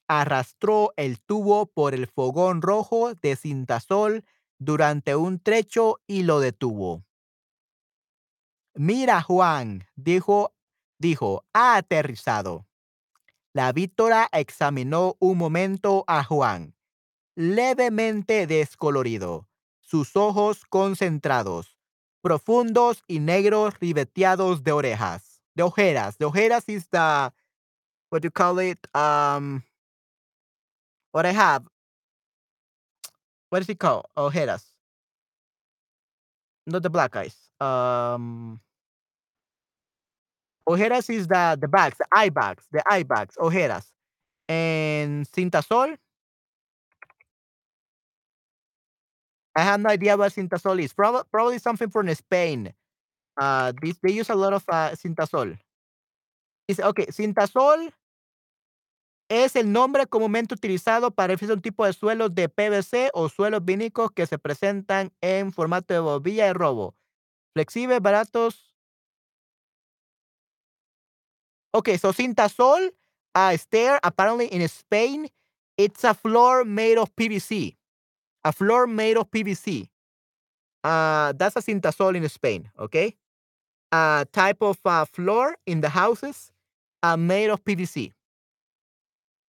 [0.08, 4.24] Arrastró el tubo por el fogón rojo de cintasol
[4.58, 7.05] durante un trecho y lo detuvo.
[8.78, 10.52] Mira, Juan, dijo,
[10.98, 12.66] dijo, ha aterrizado.
[13.54, 16.74] La Víctora examinó un momento a Juan,
[17.34, 19.48] levemente descolorido,
[19.80, 21.78] sus ojos concentrados,
[22.20, 26.18] profundos y negros ribeteados de orejas, de ojeras.
[26.18, 27.32] De ojeras is the,
[28.10, 28.78] what do you call it?
[28.94, 29.62] Um,
[31.12, 31.64] what I have.
[33.48, 34.04] What is it called?
[34.16, 34.74] Ojeras.
[36.66, 37.50] Not the black eyes.
[37.58, 38.60] Um,
[40.68, 43.86] ojeras is the the bags, the eye bags, the eye bags, ojeras.
[44.48, 45.96] And cintasol
[49.56, 50.92] I have no idea what Cintasol is.
[50.92, 52.74] Prob probably something from Spain.
[53.40, 55.58] Uh, they use a lot of uh, Cintasol.
[56.68, 57.90] Dice, ok, Cintasol
[59.30, 64.10] es el nombre comúnmente utilizado para un tipo de suelos de PVC o suelos vinílicos
[64.12, 66.94] que se presentan en formato de bobilla de robo.
[67.54, 68.65] Flexibles, baratos.
[71.76, 72.88] Okay, so Cintasol,
[73.34, 75.28] uh, stair, apparently in Spain,
[75.76, 77.76] it's a floor made of PVC.
[78.44, 79.86] A floor made of PVC.
[80.82, 83.14] Uh, that's a Cintasol in Spain, okay?
[83.92, 86.50] A type of uh, floor in the houses
[87.02, 88.12] uh, made of PVC.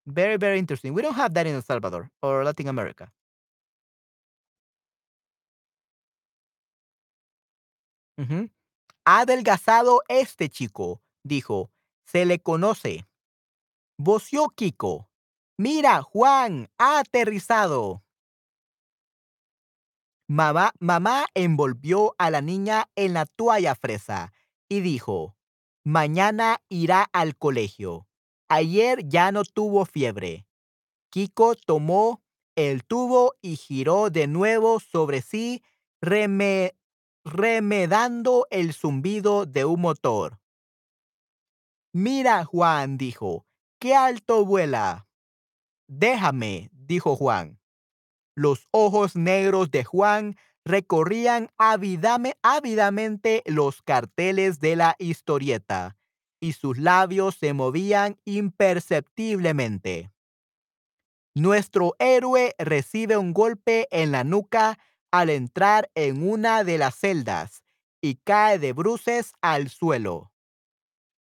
[0.06, 0.92] Very, very interesting.
[0.92, 3.10] We don't have that in El Salvador or Latin America.
[9.06, 11.70] Adelgazado este chico, dijo.
[12.10, 13.06] Se le conoce.
[13.98, 15.10] Voció Kiko.
[15.58, 18.02] Mira, Juan, ha aterrizado.
[20.26, 24.32] Mamá, mamá envolvió a la niña en la toalla fresa
[24.70, 25.36] y dijo,
[25.84, 28.06] mañana irá al colegio.
[28.48, 30.46] Ayer ya no tuvo fiebre.
[31.10, 32.22] Kiko tomó
[32.56, 35.62] el tubo y giró de nuevo sobre sí,
[36.02, 36.74] reme-
[37.24, 40.38] remedando el zumbido de un motor.
[41.94, 43.46] Mira, Juan, dijo,
[43.80, 45.06] qué alto vuela.
[45.88, 47.60] Déjame, dijo Juan.
[48.36, 55.96] Los ojos negros de Juan recorrían ávidame- ávidamente los carteles de la historieta
[56.40, 60.12] y sus labios se movían imperceptiblemente.
[61.34, 64.78] Nuestro héroe recibe un golpe en la nuca
[65.10, 67.62] al entrar en una de las celdas
[68.02, 70.30] y cae de bruces al suelo.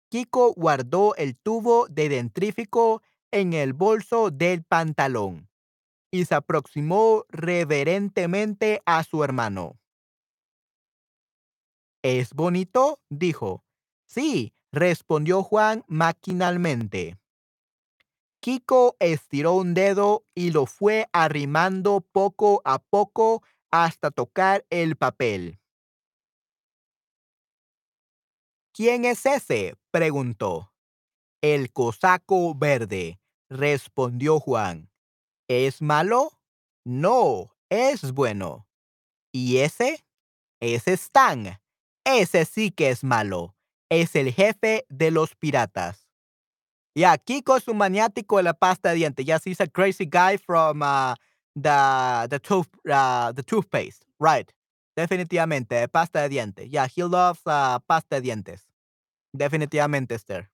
[0.10, 3.02] Kiko guardó el tubo de dentrífico
[3.32, 5.50] en el bolso del pantalón
[6.12, 9.78] y se aproximó reverentemente a su hermano.
[12.04, 13.02] ¿Es bonito?
[13.10, 13.66] dijo.
[14.06, 17.18] Sí, respondió Juan maquinalmente.
[18.40, 25.60] Kiko estiró un dedo y lo fue arrimando poco a poco hasta tocar el papel.
[28.78, 29.74] ¿Quién es ese?
[29.90, 30.72] preguntó.
[31.42, 33.20] El cosaco verde,
[33.50, 34.92] respondió Juan.
[35.48, 36.40] ¿Es malo?
[36.86, 38.68] No, es bueno.
[39.32, 40.06] ¿Y ese?
[40.60, 41.60] Ese es Stan.
[42.06, 43.56] Ese sí que es malo.
[43.90, 46.08] Es el jefe de los piratas.
[46.94, 49.26] Yeah, Kiko es un maniático de la pasta de dientes.
[49.26, 51.16] Yes, he's a crazy guy from uh,
[51.56, 54.06] the the tooth uh, the toothpaste.
[54.20, 54.52] Right.
[54.96, 56.70] Definitivamente, pasta de dientes.
[56.70, 58.67] Yeah, he loves uh, pasta de dientes.
[59.34, 60.50] Definitivamente, Esther.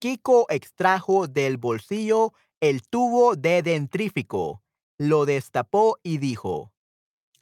[0.00, 4.62] Kiko extrajo del bolsillo el tubo de dentrífico,
[4.98, 6.74] lo destapó y dijo,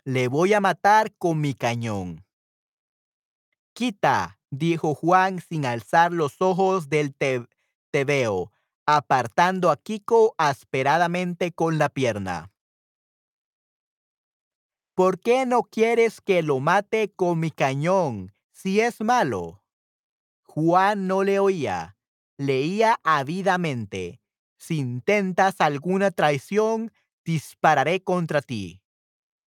[0.04, 2.24] le voy a matar con mi cañón.
[3.72, 7.44] Quita, dijo Juan sin alzar los ojos del te
[7.90, 8.52] tebeo,
[8.86, 12.51] apartando a Kiko asperadamente con la pierna.
[14.94, 19.62] ¿Por qué no quieres que lo mate con mi cañón si es malo?
[20.42, 21.96] Juan no le oía,
[22.36, 24.20] leía ávidamente.
[24.58, 26.92] Si intentas alguna traición,
[27.24, 28.82] dispararé contra ti.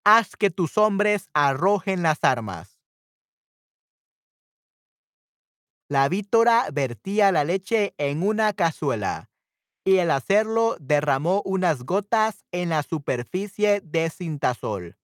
[0.04, 2.80] Haz que tus hombres arrojen las armas.
[5.88, 9.30] La vítora vertía la leche en una cazuela
[9.86, 14.98] y al hacerlo derramó unas gotas en la superficie de cintasol.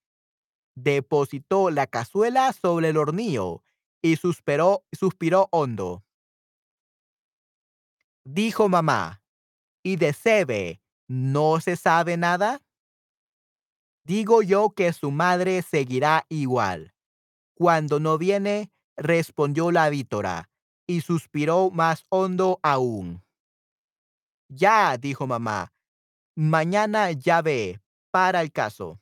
[0.75, 3.63] Depositó la cazuela sobre el hornillo
[4.01, 6.03] y suspiró, suspiró hondo.
[8.23, 9.21] Dijo mamá,
[9.83, 12.61] ¿y de Sebe no se sabe nada?
[14.03, 16.93] Digo yo que su madre seguirá igual.
[17.53, 20.49] Cuando no viene, respondió la vítora,
[20.87, 23.23] y suspiró más hondo aún.
[24.49, 25.71] Ya, dijo mamá,
[26.35, 27.79] mañana ya ve,
[28.11, 28.99] para el caso.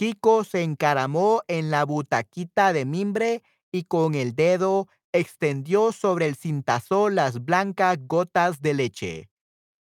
[0.00, 6.36] Kiko se encaramó en la butaquita de mimbre y con el dedo extendió sobre el
[6.36, 9.30] cintasol las blancas gotas de leche.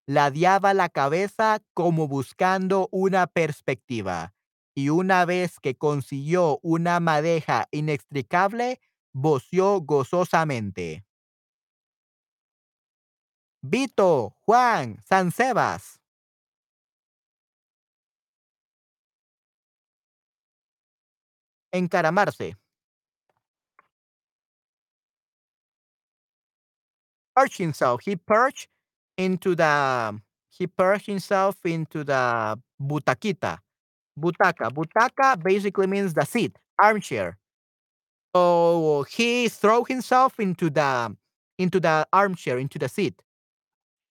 [0.08, 4.34] Ladeaba la cabeza como buscando una perspectiva,
[4.76, 8.82] y una vez que consiguió una madeja inextricable,
[9.14, 11.06] voció gozosamente.
[13.62, 16.02] Vito, Juan, San Sebas.
[21.74, 22.56] Encaramarse.
[27.36, 28.02] Perch himself.
[28.04, 28.68] He perched
[29.18, 33.60] into the he perched himself into the butaquita.
[34.20, 34.72] Butaca.
[34.74, 37.38] Butaca basically means the seat, armchair.
[38.36, 41.16] So he throw himself into the
[41.58, 43.16] into the armchair, into the seat.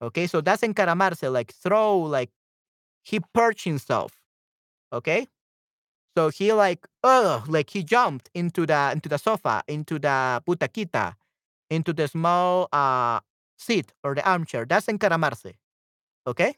[0.03, 2.31] Okay, so that's encaramarse, like throw, like
[3.05, 4.13] he perched himself.
[4.93, 5.27] Okay,
[6.19, 11.15] so he like oh, like he jumped into the into the sofa, into the butaquita,
[11.71, 13.21] into the small uh
[13.57, 14.65] seat or the armchair.
[14.67, 15.55] That's encaramarse.
[16.27, 16.57] Okay.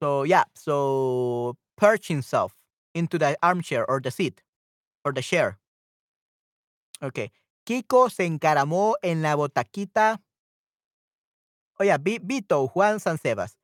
[0.00, 2.54] So yeah, so perch himself
[2.94, 4.40] into the armchair or the seat
[5.04, 5.58] or the chair.
[7.02, 7.32] Okay.
[7.66, 10.22] Kiko se encaramó en la botaquita.
[11.80, 13.56] Oye, Vi- Vito, Juan Sansebas.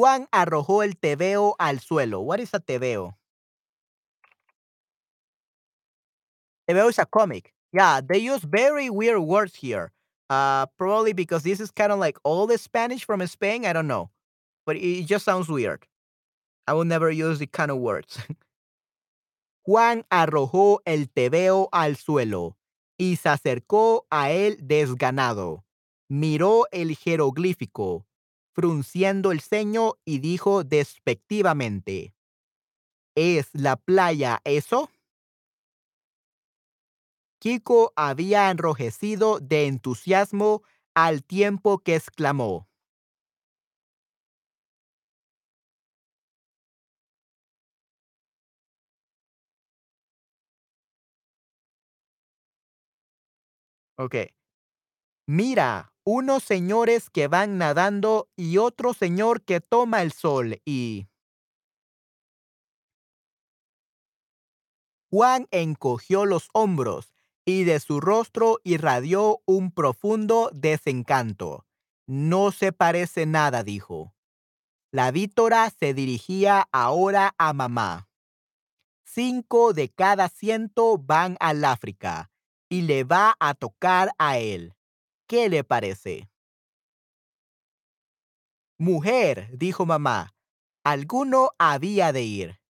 [0.00, 2.20] Juan arrojó el tebeo al suelo.
[2.22, 3.18] What is a tebeo?
[6.66, 7.52] Tebeo is a comic.
[7.70, 9.92] Yeah, they use very weird words here.
[10.30, 13.66] Uh, probably because this is kind of like all the Spanish from Spain.
[13.66, 14.08] I don't know,
[14.64, 15.86] but it just sounds weird.
[16.66, 18.16] I will never use the kind of words.
[19.66, 22.56] Juan arrojó el tebeo al suelo
[22.98, 25.62] y se acercó a él desganado.
[26.08, 28.06] Miró el jeroglífico,
[28.60, 32.12] frunciendo el ceño y dijo despectivamente,
[33.14, 34.90] ¿Es la playa eso?
[37.38, 40.62] Kiko había enrojecido de entusiasmo
[40.94, 42.66] al tiempo que exclamó.
[53.96, 54.30] Ok.
[55.28, 61.06] Mira, unos señores que van nadando y otro señor que toma el sol y...
[65.10, 71.66] Juan encogió los hombros y de su rostro irradió un profundo desencanto.
[72.06, 74.14] No se parece nada, dijo.
[74.92, 78.08] La vítora se dirigía ahora a mamá.
[79.04, 82.30] Cinco de cada ciento van al África
[82.68, 84.74] y le va a tocar a él.
[85.30, 86.28] ¿Qué le parece?
[88.78, 90.34] Mujer, dijo mamá,
[90.82, 92.60] alguno había de ir.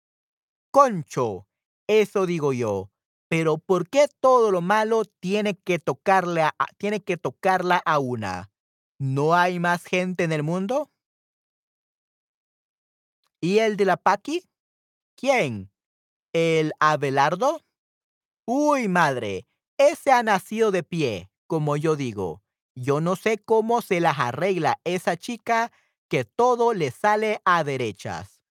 [0.71, 1.49] Concho,
[1.87, 2.91] eso digo yo.
[3.29, 6.43] Pero ¿por qué todo lo malo tiene que tocarle
[6.77, 8.51] tiene que tocarla a una?
[8.99, 10.91] ¿No hay más gente en el mundo?
[13.41, 14.45] ¿Y el de la Paqui?
[15.17, 15.73] ¿Quién?
[16.35, 17.65] ¿El Abelardo?
[18.45, 19.47] Uy, madre,
[19.79, 22.43] ese ha nacido de pie, como yo digo.
[22.75, 25.73] Yo no sé cómo se las arregla esa chica
[26.09, 28.43] que todo le sale a derechas.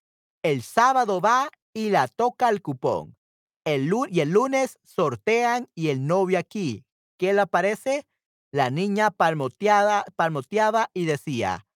[0.43, 3.17] El sábado va y la toca el cupón.
[3.65, 6.86] El y el lunes sortean y el novio aquí.
[7.17, 8.07] ¿Qué le parece?
[8.51, 11.67] La niña palmoteada, palmoteaba y decía,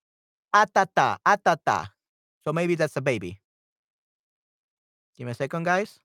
[0.51, 1.97] atata, atata.
[2.43, 3.39] So maybe that's a baby.
[5.15, 5.99] Give me a second, guys.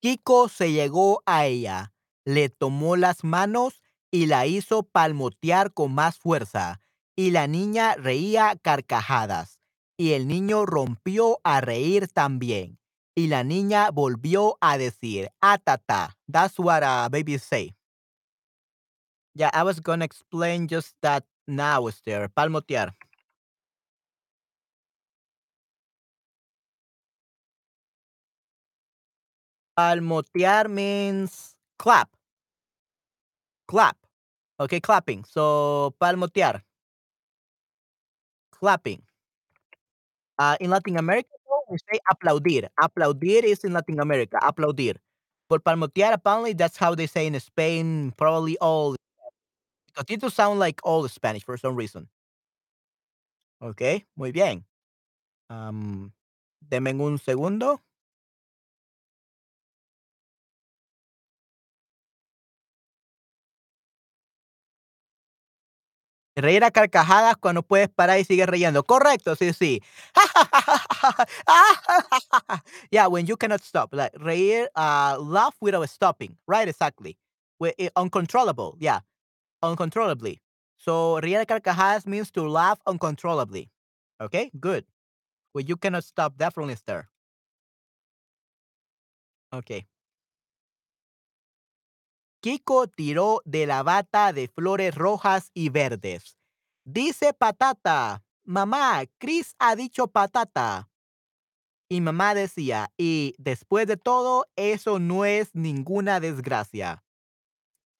[0.00, 1.92] Kiko se llegó a ella,
[2.24, 3.82] le tomó las manos
[4.12, 6.80] y la hizo palmotear con más fuerza,
[7.16, 9.58] y la niña reía carcajadas,
[9.96, 12.78] y el niño rompió a reír también,
[13.16, 16.16] y la niña volvió a decir, atata.
[16.30, 17.74] That's what uh, babies say.
[19.34, 22.28] Yeah, I was gonna explain just that now, Esther.
[22.28, 22.94] Palmotear.
[29.78, 32.10] Palmotear means clap,
[33.68, 33.96] clap.
[34.58, 35.22] Okay, clapping.
[35.22, 36.62] So, palmotear,
[38.50, 39.02] clapping.
[40.36, 41.28] Uh, in Latin America,
[41.70, 42.66] we say aplaudir.
[42.82, 44.36] Aplaudir is in Latin America.
[44.42, 44.96] Aplaudir.
[45.48, 48.12] But palmotear, apparently, that's how they say in Spain.
[48.16, 48.96] Probably all
[49.86, 52.08] because it does sound like all Spanish for some reason.
[53.62, 54.64] Okay, muy bien.
[55.50, 56.12] Um,
[56.68, 57.80] deme un segundo.
[66.38, 68.84] Reír a carcajadas cuando puedes parar y sigues riendo.
[68.84, 69.82] Correcto, sí, sí.
[72.90, 73.92] yeah, when you cannot stop.
[73.92, 76.36] Like reír, uh, laugh without stopping.
[76.46, 77.16] Right, exactly.
[77.78, 78.76] Eh, uncontrollable.
[78.78, 79.00] Yeah,
[79.62, 80.40] uncontrollably.
[80.78, 83.70] So reír a carcajadas means to laugh uncontrollably.
[84.20, 84.84] Okay, good.
[85.52, 87.08] When you cannot stop, definitely stir.
[89.52, 89.86] Okay.
[92.40, 96.36] Kiko tiró de la bata de flores rojas y verdes.
[96.84, 98.24] Dice patata.
[98.44, 100.88] Mamá, Chris ha dicho patata.
[101.90, 107.02] Y mamá decía, y después de todo, eso no es ninguna desgracia.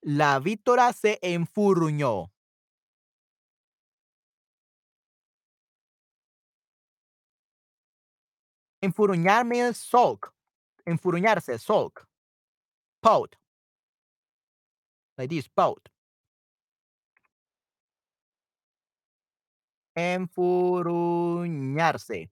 [0.01, 2.31] La Víctora se enfurruñó.
[8.81, 10.33] Enfurruñar means sulk.
[10.87, 12.07] Enfurruñarse, sulk.
[13.01, 13.37] Pout.
[15.19, 15.89] Like this, pout.
[19.97, 22.31] Enfurruñarse.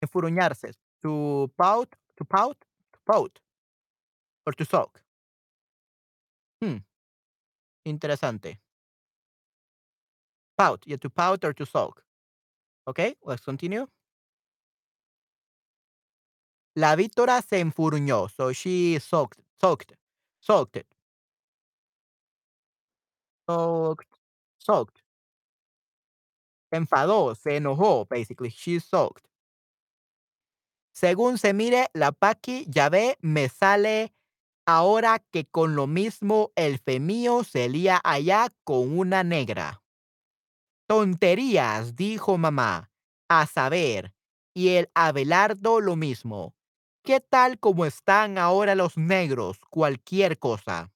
[0.00, 0.72] Enfurruñarse.
[1.02, 3.40] To pout, to pout, to pout.
[4.46, 5.02] Or to soak.
[6.62, 6.76] Hmm.
[7.84, 8.60] Interesante.
[10.56, 10.84] Pout.
[10.86, 12.04] Yeah, to pout or to soak.
[12.86, 13.88] Okay, let's continue.
[16.74, 18.28] La Víctora se enfurruñó.
[18.28, 18.98] So she.
[18.98, 19.40] Sulked.
[19.60, 19.92] Sulked.
[20.40, 20.86] Sulked.
[24.58, 25.02] Sulked.
[26.70, 28.48] Se enfadó, se enojó, basically.
[28.48, 29.26] She sulked.
[30.94, 34.14] Según se mire, la Paqui, ya ve, me sale
[34.66, 39.82] ahora que con lo mismo el femío se lía allá con una negra.
[40.86, 42.90] Tonterías, dijo mamá.
[43.28, 44.14] A saber,
[44.54, 46.54] y el Abelardo lo mismo.
[47.04, 49.58] ¿Qué tal como están ahora los negros?
[49.70, 50.92] Cualquier cosa.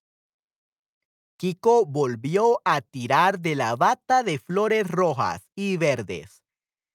[1.36, 6.44] Kiko volvió a tirar de la bata de flores rojas y verdes.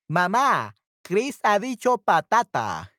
[0.07, 2.93] Mamá, Chris ha dicho patata.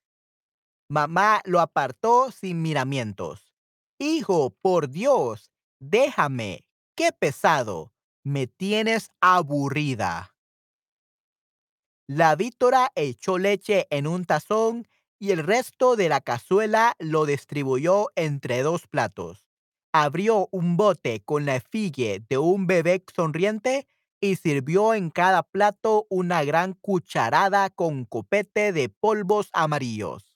[0.86, 3.54] Mamá lo apartó sin miramientos.
[3.98, 5.50] Hijo, por Dios,
[5.80, 6.66] déjame.
[6.94, 7.94] Qué pesado.
[8.22, 10.36] Me tienes aburrida.
[12.06, 14.86] La Víctora echó leche en un tazón
[15.22, 19.46] y el resto de la cazuela lo distribuyó entre dos platos.
[19.92, 23.86] Abrió un bote con la efigie de un bebé sonriente
[24.20, 30.34] y sirvió en cada plato una gran cucharada con copete de polvos amarillos.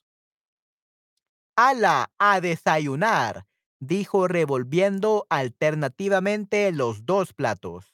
[1.57, 2.09] ¡Hala!
[2.17, 3.45] ¡A desayunar!
[3.81, 7.93] dijo revolviendo alternativamente los dos platos.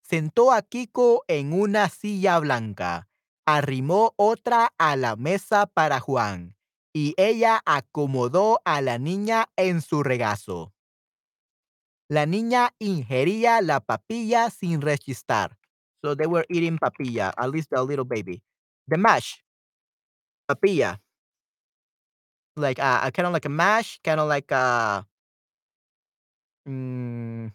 [0.00, 3.10] Sentó a Kiko en una silla blanca,
[3.46, 6.56] arrimó otra a la mesa para Juan,
[6.92, 10.72] y ella acomodó a la niña en su regazo.
[12.08, 15.58] La niña ingería la papilla sin rechistar.
[16.02, 18.42] So they were eating papilla, at least the little baby.
[18.88, 19.42] The mash.
[20.46, 21.00] Papilla.
[22.56, 25.06] Like uh, kind of like a mash, kind of like a,
[26.68, 27.50] mm,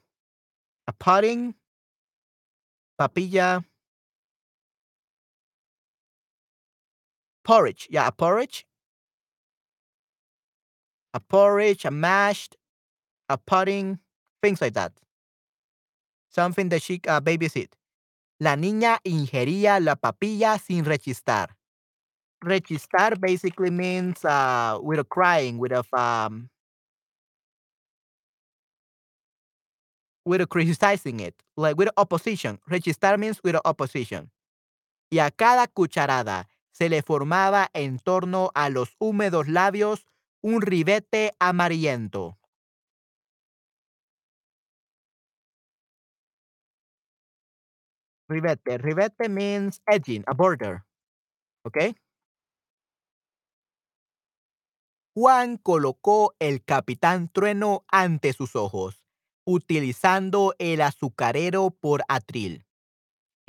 [0.87, 1.53] a pudding.
[2.99, 3.63] Papilla.
[7.43, 7.87] Porridge.
[7.89, 8.65] Yeah, a porridge.
[11.13, 12.55] A porridge, a mashed,
[13.29, 13.99] a pudding,
[14.41, 14.93] things like that.
[16.29, 17.69] Something that she uh, babysit.
[18.39, 21.49] La niña ingería la papilla sin rechistar.
[22.43, 26.49] Rechistar basically means uh, with a crying, with a um,
[30.25, 32.59] with a criticizing it, like with opposition.
[32.69, 34.29] Rechistar means with opposition.
[35.11, 36.45] Y a cada cucharada
[36.79, 40.05] se le formaba en torno a los húmedos labios
[40.41, 42.37] un ribete amarillento.
[48.29, 48.77] Ribete.
[48.77, 50.85] Ribete means edging, a border.
[51.65, 51.93] Okay?
[55.13, 59.03] Juan colocó el capitán trueno ante sus ojos,
[59.45, 62.68] utilizando el azucarero por atril.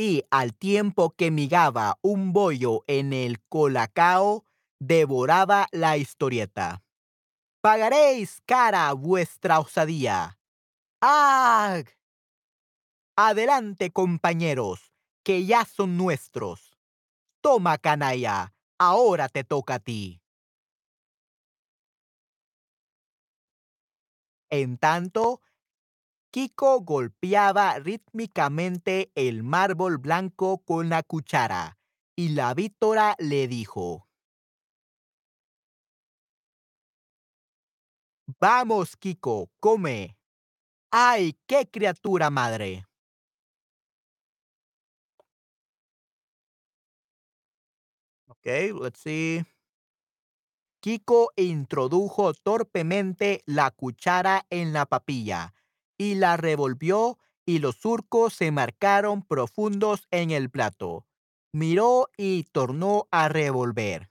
[0.02, 4.46] Y al tiempo que migaba un bollo en el colacao,
[4.78, 6.82] devoraba la historieta.
[7.60, 10.38] Pagaréis cara vuestra osadía.
[11.02, 11.82] ¡Ah!
[13.14, 14.90] Adelante, compañeros,
[15.22, 16.78] que ya son nuestros.
[17.42, 20.22] Toma, canalla, ahora te toca a ti.
[24.48, 25.42] En tanto,
[26.32, 31.76] Kiko golpeaba rítmicamente el mármol blanco con la cuchara
[32.14, 34.06] y la Víctora le dijo,
[38.38, 40.16] Vamos, Kiko, come.
[40.92, 42.86] ¡Ay, qué criatura madre!
[48.28, 49.44] Okay, let's see.
[50.80, 55.52] Kiko introdujo torpemente la cuchara en la papilla
[56.00, 61.04] y la revolvió y los surcos se marcaron profundos en el plato.
[61.52, 64.08] Miró y tornó a revolver.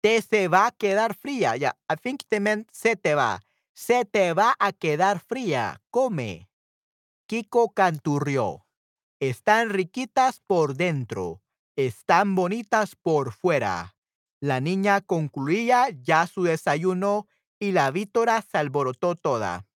[0.00, 1.56] te se va a quedar fría.
[1.56, 3.40] Yeah, I think they meant se te va.
[3.72, 5.80] Se te va a quedar fría.
[5.90, 6.48] Come.
[7.28, 8.66] Kiko canturrió.
[9.20, 11.40] Están riquitas por dentro.
[11.76, 13.94] Están bonitas por fuera.
[14.40, 17.28] La niña concluía ya su desayuno
[17.60, 19.66] y la Vítora se alborotó toda.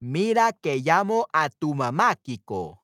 [0.00, 2.82] Mira que llamo a tu mamá, Kiko.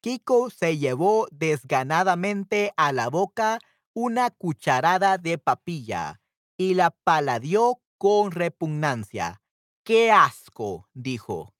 [0.00, 3.58] Kiko se llevó desganadamente a la boca
[3.94, 6.20] una cucharada de papilla
[6.56, 9.42] y la paladeó con repugnancia.
[9.84, 10.88] ¡Qué asco!
[10.94, 11.52] dijo.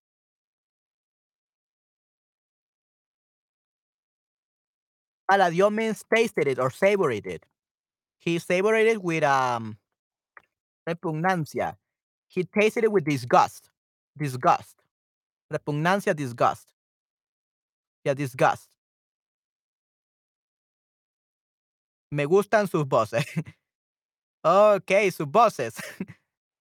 [5.27, 7.45] Paladeó means tasted it or savored it.
[8.19, 9.79] He savored it with um,
[10.89, 11.77] repugnancia.
[12.29, 13.71] He tasted it with disgust.
[14.19, 14.77] Disgust.
[15.53, 16.73] Repugnancia, disgust.
[18.05, 18.69] Yeah, disgust.
[22.11, 23.25] Me gustan sus voces.
[24.45, 25.81] okay, sus voces.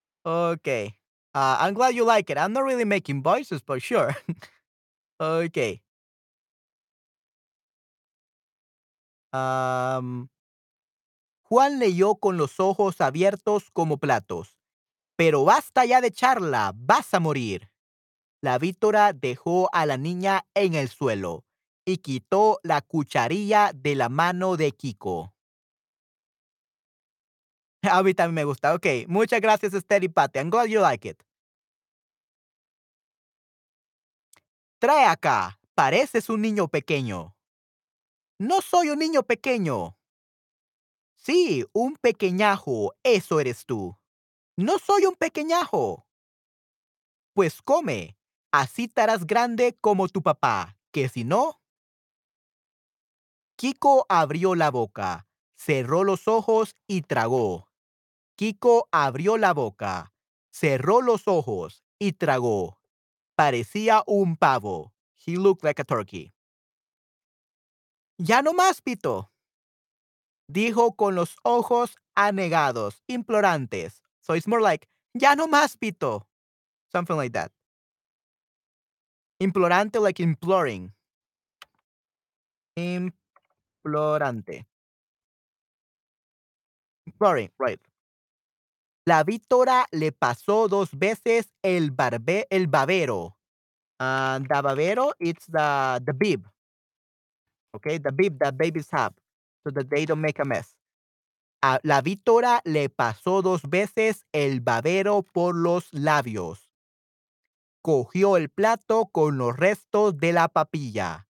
[0.26, 0.94] okay.
[1.34, 2.38] Uh, I'm glad you like it.
[2.38, 4.16] I'm not really making voices, but sure.
[5.20, 5.80] okay.
[9.32, 10.28] Um,
[11.48, 14.58] Juan leyó con los ojos abiertos como platos.
[15.16, 17.70] Pero basta ya de charla, vas a morir.
[18.42, 21.46] La Víctora dejó a la niña en el suelo
[21.86, 25.34] y quitó la cucharilla de la mano de Kiko.
[27.90, 28.74] A mí también me gusta.
[28.74, 30.38] Ok, muchas gracias, Esther y Patty.
[30.40, 31.22] I'm glad you like it.
[34.78, 35.58] Trae acá.
[35.74, 37.34] Pareces un niño pequeño.
[38.38, 39.97] No soy un niño pequeño.
[41.28, 42.94] Sí, un pequeñajo.
[43.02, 43.98] Eso eres tú.
[44.56, 46.06] No soy un pequeñajo.
[47.34, 48.16] Pues come.
[48.50, 51.60] Así estarás grande como tu papá, que si no...
[53.56, 57.68] Kiko abrió la boca, cerró los ojos y tragó.
[58.34, 60.14] Kiko abrió la boca,
[60.50, 62.80] cerró los ojos y tragó.
[63.34, 64.94] Parecía un pavo.
[65.26, 66.32] He looked like a turkey.
[68.16, 69.30] Ya no más, Pito.
[70.50, 74.02] Dijo con los ojos anegados, implorantes.
[74.20, 76.26] So it's more like, ya no más, Pito.
[76.90, 77.52] Something like that.
[79.40, 80.92] Implorante, like imploring.
[82.76, 84.66] Implorante.
[87.06, 87.80] Imploring, right.
[89.06, 93.36] La Víctora le pasó dos veces el, barbe, el babero.
[94.00, 96.46] Uh, the babero, it's the, the bib.
[97.74, 99.12] Okay, the bib that babies have,
[99.64, 100.76] so that they don't make a mess.
[101.60, 106.70] A la Víctora le pasó dos veces el babero por los labios.
[107.82, 111.28] Cogió el plato con los restos de la papilla.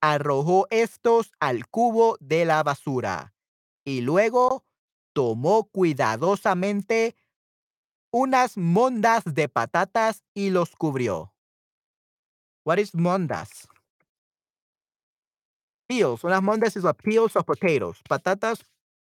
[0.00, 3.34] Arrojó estos al cubo de la basura.
[3.84, 4.64] Y luego
[5.12, 7.16] tomó cuidadosamente
[8.10, 11.34] unas mondas de patatas y los cubrió.
[12.64, 13.68] What is mondas?
[15.88, 16.22] Peels.
[16.22, 18.00] Unas mondas is a peels of potatoes.
[18.08, 18.60] Patatas,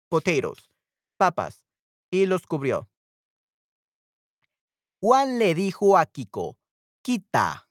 [0.10, 0.70] potatoes.
[1.18, 1.62] Papas.
[2.12, 2.88] Y los cubrió.
[5.00, 6.58] Juan le dijo a Kiko,
[7.04, 7.70] quita.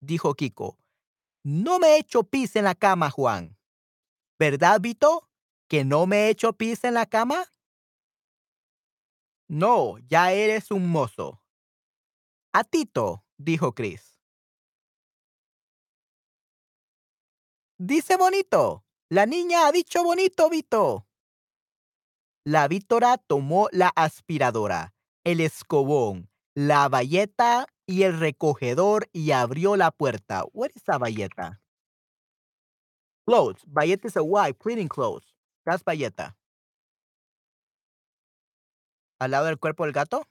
[0.00, 0.78] Dijo Kiko,
[1.44, 3.56] no me he hecho pis en la cama, Juan.
[4.38, 5.28] ¿Verdad, Vito?
[5.68, 7.44] ¿Que no me he hecho pis en la cama?
[9.48, 11.42] No, ya eres un mozo.
[12.52, 14.17] A Tito, dijo Chris.
[17.80, 18.84] Dice bonito.
[19.08, 21.06] La niña ha dicho bonito, Vito.
[22.44, 29.92] La Víctora tomó la aspiradora, el escobón, la bayeta y el recogedor y abrió la
[29.92, 30.44] puerta.
[30.52, 31.60] What is a bayeta?
[33.24, 33.62] Clothes.
[33.66, 35.36] Bayeta is a wife cleaning clothes.
[35.64, 36.36] That's bayeta.
[39.20, 40.24] ¿Al lado del cuerpo del gato?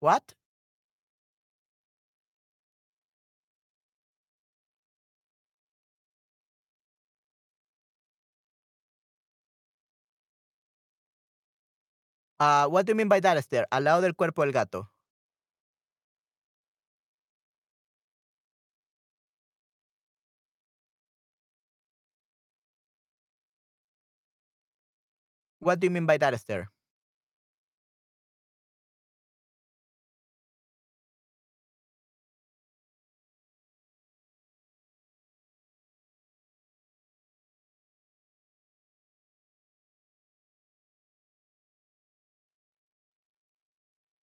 [0.00, 0.34] What?
[12.40, 13.66] Uh, what do you mean by that, Esther?
[13.70, 14.90] Al lado del cuerpo del gato.
[25.60, 26.68] What do you mean by that, Esther?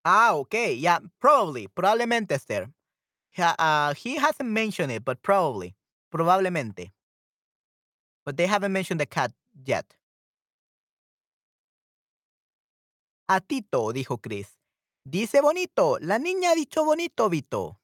[0.04, 0.74] Ah, okay.
[0.74, 1.68] Yeah, probably.
[1.68, 2.68] Probablemente, Esther.
[3.38, 5.74] Uh, he hasn't mentioned it, but probably.
[6.12, 6.92] Probablemente.
[8.24, 9.32] but they haven't mentioned the cat
[9.66, 9.84] yet.
[13.28, 14.58] A Tito, dijo Chris.
[15.06, 15.98] Dice bonito.
[16.00, 17.78] La niña ha dicho bonito, Vito.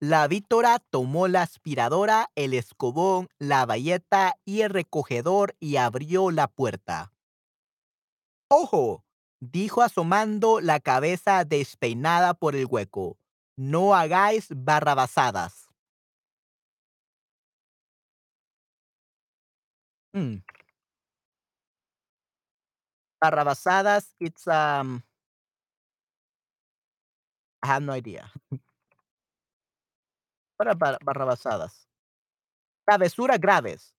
[0.00, 6.46] La Vítora tomó la aspiradora, el escobón, la bayeta y el recogedor y abrió la
[6.46, 7.12] puerta.
[8.48, 9.04] ¡Ojo!
[9.40, 13.18] Dijo asomando la cabeza despeinada por el hueco.
[13.56, 15.68] No hagáis barrabasadas.
[20.14, 20.42] Mm.
[23.20, 25.02] Barrabasadas, it's um
[27.62, 28.30] I have no idea.
[30.58, 31.88] Bar barrabasadas?
[32.86, 33.94] Travesura graves.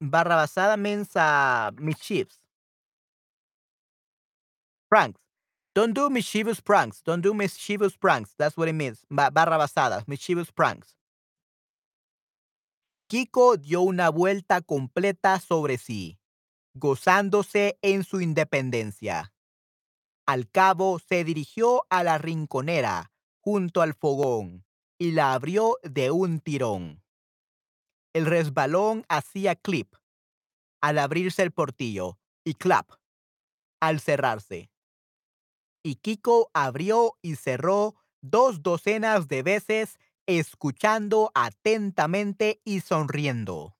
[0.00, 2.38] Barrabasada means uh, mischiefs.
[4.88, 5.20] Pranks.
[5.74, 7.02] Don't do mischievous pranks.
[7.02, 8.34] Don't do mischievous pranks.
[8.38, 9.04] That's what it means.
[9.10, 10.94] Ba barrabasadas, mischievous pranks.
[13.08, 16.18] Kiko dio una vuelta completa sobre sí,
[16.74, 19.32] gozándose en su independencia.
[20.26, 23.10] Al cabo se dirigió a la rinconera,
[23.40, 24.66] junto al fogón,
[24.98, 27.02] y la abrió de un tirón.
[28.12, 29.94] El resbalón hacía clip
[30.82, 32.90] al abrirse el portillo y clap
[33.80, 34.70] al cerrarse.
[35.88, 43.74] Y Kiko abrió y cerró dos docenas de veces escuchando atentamente y sonriendo.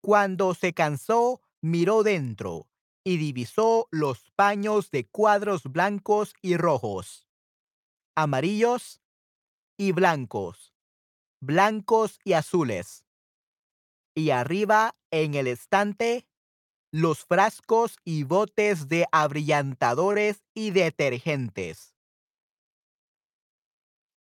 [0.00, 2.70] Cuando se cansó, miró dentro
[3.04, 7.28] y divisó los paños de cuadros blancos y rojos,
[8.14, 9.02] amarillos
[9.76, 10.72] y blancos,
[11.42, 13.04] blancos y azules.
[14.14, 16.26] Y arriba, en el estante,
[16.92, 21.96] los frascos y botes de abrillantadores y detergentes.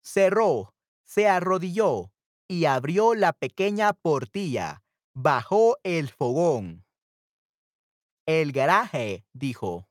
[0.03, 0.74] Cerró,
[1.05, 2.12] se arrodilló
[2.47, 4.85] y abrió la pequeña portilla.
[5.15, 6.85] Bajó el fogón.
[8.27, 9.89] El garaje, dijo.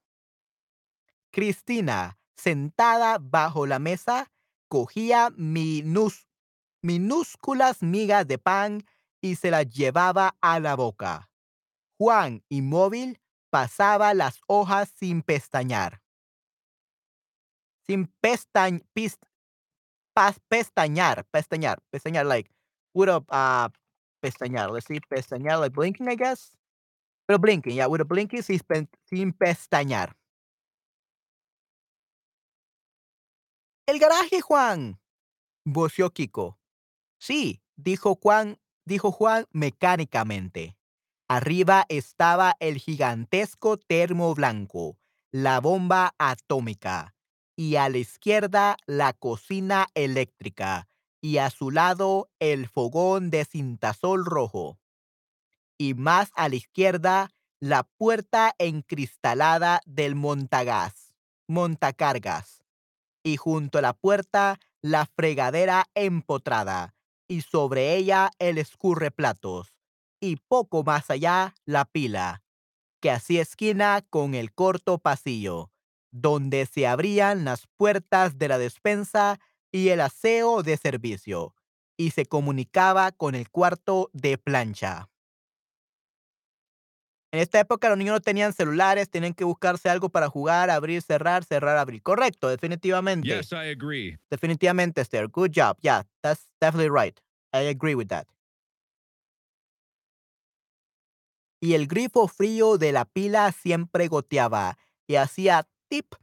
[1.32, 4.32] Cristina, sentada bajo la mesa,
[4.68, 5.32] cogía
[6.82, 8.86] minúsculas migas de pan
[9.20, 11.32] y se las llevaba a la boca.
[12.00, 13.20] Juan, inmóvil,
[13.50, 16.02] pasaba las hojas sin pestañear.
[17.88, 19.18] Sin pestañ, pis-
[20.16, 22.50] pas- pestañear, pestañear, pestañear, like,
[22.94, 23.70] with a, uh,
[24.22, 26.52] pestañear, let's see, pestañear, like blinking, I guess.
[27.28, 28.60] Pero blinking, yeah, with a blinking sin,
[29.06, 30.14] sin pestañear.
[33.88, 35.00] El garaje, Juan,
[35.66, 36.60] voció Kiko.
[37.20, 40.77] Sí, dijo Juan, dijo Juan mecánicamente.
[41.30, 44.98] Arriba estaba el gigantesco termo blanco,
[45.34, 47.16] la bomba atómica,
[47.58, 50.88] y a la izquierda la cocina eléctrica,
[51.22, 54.80] y a su lado el fogón de cintasol rojo.
[55.78, 57.30] Y más a la izquierda
[57.60, 61.14] la puerta encristalada del montagas,
[61.50, 62.64] montacargas,
[63.22, 66.96] y junto a la puerta la fregadera empotrada,
[67.28, 69.77] y sobre ella el escurreplatos
[70.20, 72.44] y poco más allá la pila,
[73.02, 75.72] que hacía esquina con el corto pasillo,
[76.12, 79.40] donde se abrían las puertas de la despensa
[79.72, 81.54] y el aseo de servicio,
[81.98, 85.10] y se comunicaba con el cuarto de plancha.
[87.32, 91.02] En esta época los niños no tenían celulares, tenían que buscarse algo para jugar, abrir,
[91.02, 92.02] cerrar, cerrar, abrir.
[92.02, 93.28] Correcto, definitivamente.
[93.28, 94.18] Yes, I agree.
[94.32, 95.28] Definitivamente, Esther.
[95.28, 95.78] Good job.
[95.82, 97.20] Yeah, that's definitely right.
[97.54, 98.28] I agree with that.
[101.60, 104.78] Y el grifo frío de la pila siempre goteaba
[105.08, 106.14] y hacía tip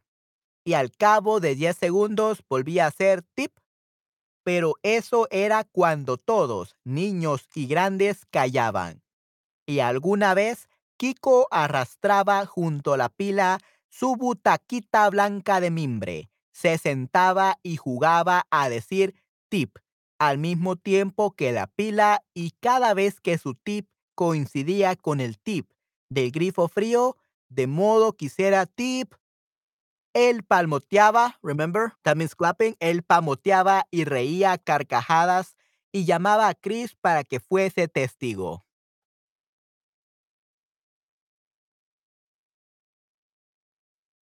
[0.65, 3.53] y al cabo de 10 segundos volvía a hacer tip.
[4.45, 9.03] Pero eso era cuando todos, niños y grandes, callaban.
[9.67, 13.59] Y alguna vez Kiko arrastraba junto a la pila
[13.89, 19.15] su butaquita blanca de mimbre, se sentaba y jugaba a decir
[19.49, 19.79] tip
[20.19, 25.39] al mismo tiempo que la pila y cada vez que su tip coincidía con el
[25.39, 25.71] tip
[26.09, 27.17] del grifo frío,
[27.49, 29.15] de modo que hiciera tip.
[30.15, 35.57] Él palmoteaba, remember, that clapping, él palmoteaba y reía carcajadas
[35.93, 38.65] y llamaba a Chris para que fuese testigo.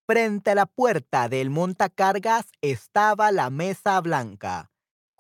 [0.06, 4.71] Frente a la puerta del montacargas estaba la mesa blanca,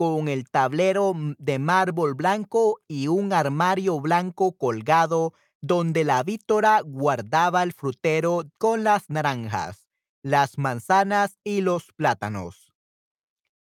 [0.02, 7.62] con el tablero de mármol blanco y un armario blanco colgado donde la vítora guardaba
[7.62, 12.72] el frutero con las naranjas, las manzanas y los plátanos.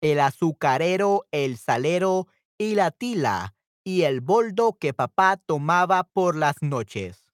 [0.00, 6.62] El azucarero, el salero y la tila y el boldo que papá tomaba por las
[6.62, 7.24] noches.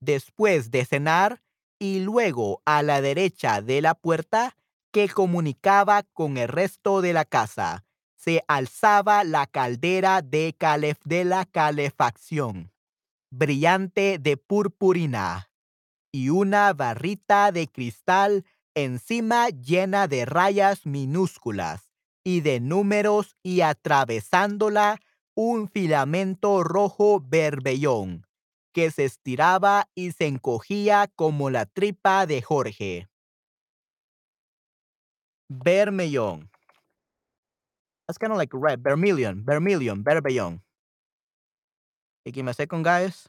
[0.00, 1.42] Después de cenar,
[1.78, 4.56] y luego a la derecha de la puerta
[4.92, 7.84] que comunicaba con el resto de la casa,
[8.16, 10.54] se alzaba la caldera de,
[11.24, 12.72] la calefacción,
[13.30, 15.50] brillante de purpurina,
[16.12, 18.44] y una barrita de cristal
[18.74, 21.92] encima llena de rayas minúsculas
[22.24, 25.00] y de números y atravesándola
[25.34, 28.26] un filamento rojo berbellón
[28.72, 33.08] que se estiraba y se encogía como la tripa de Jorge.
[35.50, 36.48] Vermellón.
[38.06, 38.82] That's kind of like red.
[38.82, 40.62] Vermilion, vermilion, berbellón.
[42.24, 43.28] Y give me a second, guys.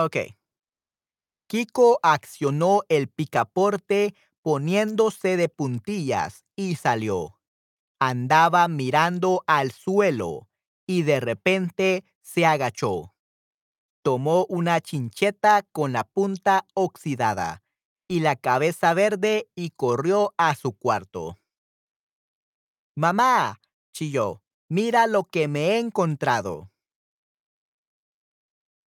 [0.00, 0.16] Ok.
[1.48, 7.40] Kiko accionó el picaporte poniéndose de puntillas y salió.
[7.98, 10.48] Andaba mirando al suelo
[10.86, 13.16] y de repente se agachó.
[14.04, 17.64] Tomó una chincheta con la punta oxidada
[18.06, 21.38] y la cabeza verde y corrió a su cuarto.
[22.94, 23.60] Mamá,
[23.92, 26.70] chilló, mira lo que me he encontrado.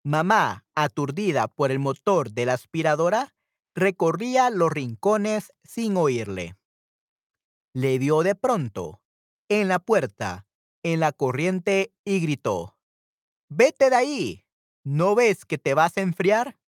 [0.02, 3.35] Mamá, aturdida por el motor de la aspiradora,
[3.74, 6.56] recorría los rincones sin oírle.
[7.74, 9.02] Le vio de pronto,
[9.51, 10.47] en la puerta,
[10.82, 12.78] en la corriente, y gritó,
[13.51, 14.47] Vete de ahí.
[14.85, 16.59] ¿No ves que te vas a enfriar?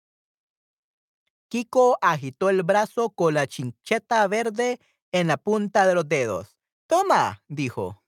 [1.48, 4.78] Kiko agitó el brazo con la chincheta verde
[5.10, 6.58] en la punta de los dedos.
[6.86, 8.04] Toma, dijo.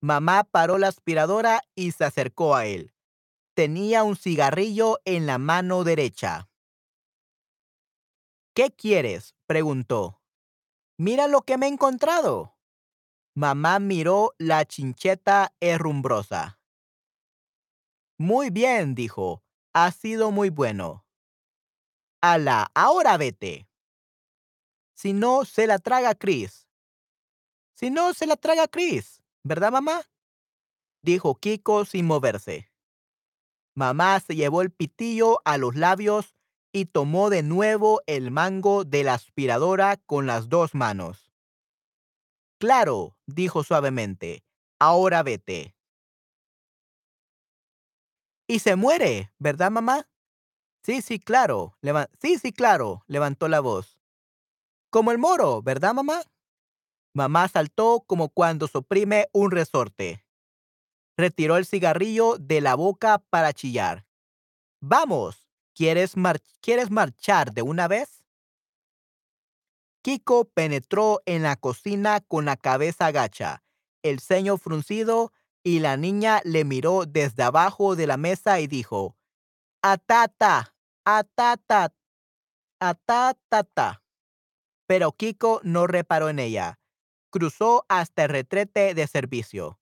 [0.00, 2.94] Mamá paró la aspiradora y se acercó a él
[3.58, 6.48] tenía un cigarrillo en la mano derecha.
[8.54, 9.34] ¿Qué quieres?
[9.46, 10.22] preguntó.
[10.96, 12.56] Mira lo que me he encontrado.
[13.34, 16.60] Mamá miró la chincheta herrumbrosa.
[18.16, 19.42] Muy bien, dijo.
[19.72, 21.04] Ha sido muy bueno.
[22.20, 23.68] Ala, ahora vete.
[24.94, 26.68] Si no, se la traga Chris.
[27.74, 29.20] Si no, se la traga Chris.
[29.42, 30.02] ¿Verdad, mamá?
[31.02, 32.67] Dijo Kiko sin moverse.
[33.78, 36.34] Mamá se llevó el pitillo a los labios
[36.72, 41.32] y tomó de nuevo el mango de la aspiradora con las dos manos.
[42.58, 44.42] Claro, dijo suavemente.
[44.80, 45.76] Ahora vete.
[48.48, 50.08] Y se muere, ¿verdad, mamá?
[50.82, 51.78] Sí, sí, claro.
[52.20, 54.00] sí, sí, claro, levantó la voz.
[54.90, 56.22] Como el moro, ¿verdad, mamá?
[57.14, 60.24] Mamá saltó como cuando suprime un resorte
[61.18, 64.06] retiró el cigarrillo de la boca para chillar.
[64.80, 66.14] Vamos, ¿quieres,
[66.60, 68.22] ¿quieres marchar de una vez?
[70.02, 73.64] Kiko penetró en la cocina con la cabeza gacha,
[74.02, 75.32] el ceño fruncido,
[75.64, 79.16] y la niña le miró desde abajo de la mesa y dijo,
[79.82, 80.72] Atata,
[81.04, 81.92] atata,
[82.80, 84.02] atatata.
[84.86, 86.78] Pero Kiko no reparó en ella.
[87.30, 89.78] Cruzó hasta el retrete de servicio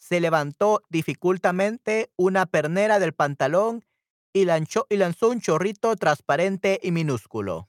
[0.00, 3.84] se levantó dificultamente una pernera del pantalón
[4.32, 4.86] y lanzó,
[5.28, 7.68] un chorrito transparente y minúsculo.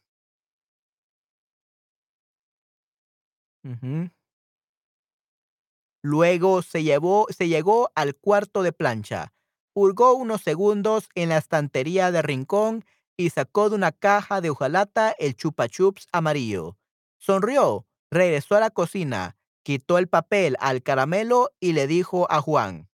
[6.02, 9.34] Luego se, llevó, se llegó al cuarto de plancha,
[9.74, 12.86] hurgó unos segundos en la estantería de rincón
[13.18, 16.78] y sacó de una caja de hojalata el chupa chups amarillo.
[17.20, 22.90] Sonrió, regresó a la cocina, quitó el papel al caramelo y le dijo a Juan,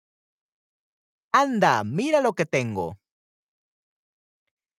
[1.32, 2.98] Anda, mira lo que tengo.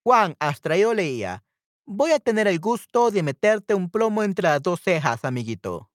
[0.02, 1.44] Juan, abstraído leía,
[1.90, 5.90] Voy a tener el gusto de meterte un plomo entre las dos cejas, amiguito.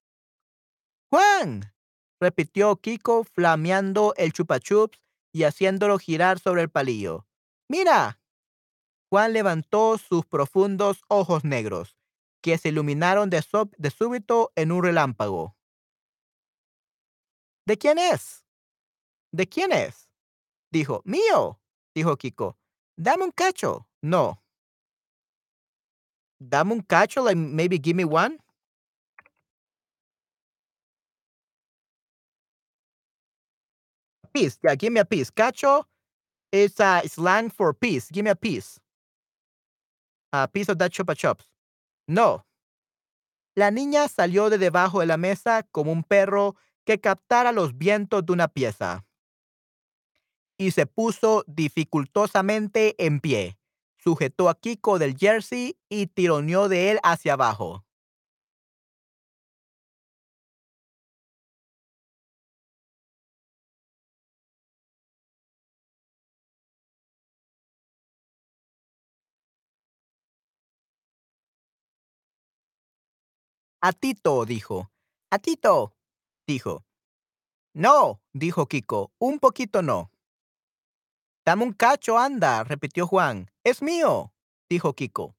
[1.12, 1.72] Juan,
[2.20, 5.00] repitió Kiko, flameando el chupachups
[5.32, 7.28] y haciéndolo girar sobre el palillo.
[7.70, 8.20] Mira.
[9.12, 11.96] Juan levantó sus profundos ojos negros,
[12.42, 13.44] que se iluminaron de
[13.92, 15.56] súbito en un relámpago.
[17.66, 18.44] ¿De quién es?
[19.32, 20.10] ¿De quién es?
[20.72, 21.60] Dijo, mío,
[21.96, 22.58] dijo Kiko.
[22.98, 23.88] Dame un cacho.
[24.02, 24.44] No.
[26.40, 28.38] Dame un cacho, like maybe give me one.
[34.34, 35.30] Piece, yeah, give me a piece.
[35.30, 35.86] Cacho
[36.52, 38.10] is uh, slang for piece.
[38.12, 38.80] Give me a piece.
[40.34, 41.46] A piece of that chupa chups.
[42.08, 42.44] No.
[43.56, 48.26] La niña salió de debajo de la mesa como un perro que captara los vientos
[48.26, 49.06] de una pieza
[50.58, 53.58] y se puso dificultosamente en pie.
[53.98, 57.86] Sujetó a Kiko del jersey y tironeó de él hacia abajo.
[73.82, 74.90] A Tito, dijo.
[75.30, 75.93] A Tito,
[76.48, 76.86] dijo.
[77.74, 80.12] No, dijo Kiko, un poquito no.
[81.46, 83.52] Dame un cacho, anda, repitió Juan.
[83.64, 84.34] Es mío,
[84.70, 85.36] dijo Kiko.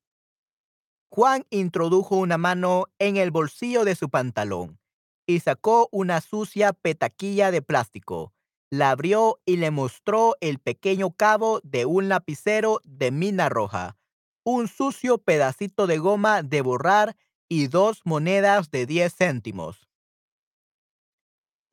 [1.11, 4.81] Juan introdujo una mano en el bolsillo de su pantalón
[5.27, 8.35] y sacó una sucia petaquilla de plástico.
[8.71, 13.97] La abrió y le mostró el pequeño cabo de un lapicero de mina roja,
[14.43, 17.17] un sucio pedacito de goma de borrar
[17.49, 19.89] y dos monedas de 10 céntimos.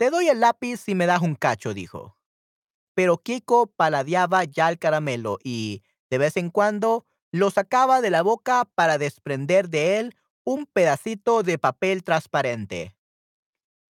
[0.01, 2.17] Te doy el lápiz si me das un cacho, dijo.
[2.95, 8.23] Pero Kiko paladeaba ya el caramelo y, de vez en cuando, lo sacaba de la
[8.23, 12.97] boca para desprender de él un pedacito de papel transparente.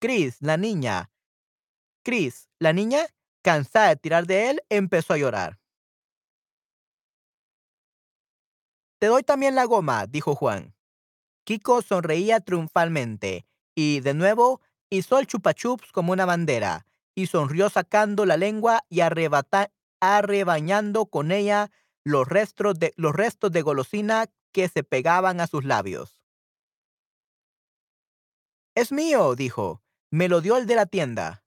[0.02, 1.14] Chris, la niña.
[2.04, 3.06] Chris, la niña,
[3.42, 5.62] cansada de tirar de él, empezó a llorar.
[9.00, 10.76] Te doy también la goma, dijo Juan.
[11.46, 14.60] Kiko sonreía triunfalmente y, de nuevo,
[14.92, 16.86] hizo el chupachups como una bandera
[17.16, 19.00] y sonrió sacando la lengua y
[20.02, 21.72] arrebañando con ella
[22.04, 26.20] los restos, de, los restos de golosina que se pegaban a sus labios.
[28.76, 29.82] Es mío, dijo.
[30.12, 31.46] Me lo dio el de la tienda.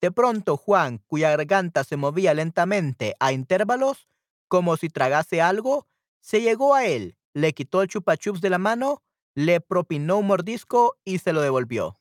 [0.00, 4.08] De pronto Juan, cuya garganta se movía lentamente a intervalos,
[4.46, 5.88] como si tragase algo,
[6.20, 9.02] se llegó a él, le quitó el chupachups de la mano,
[9.34, 11.98] le propinó un mordisco y se lo devolvió.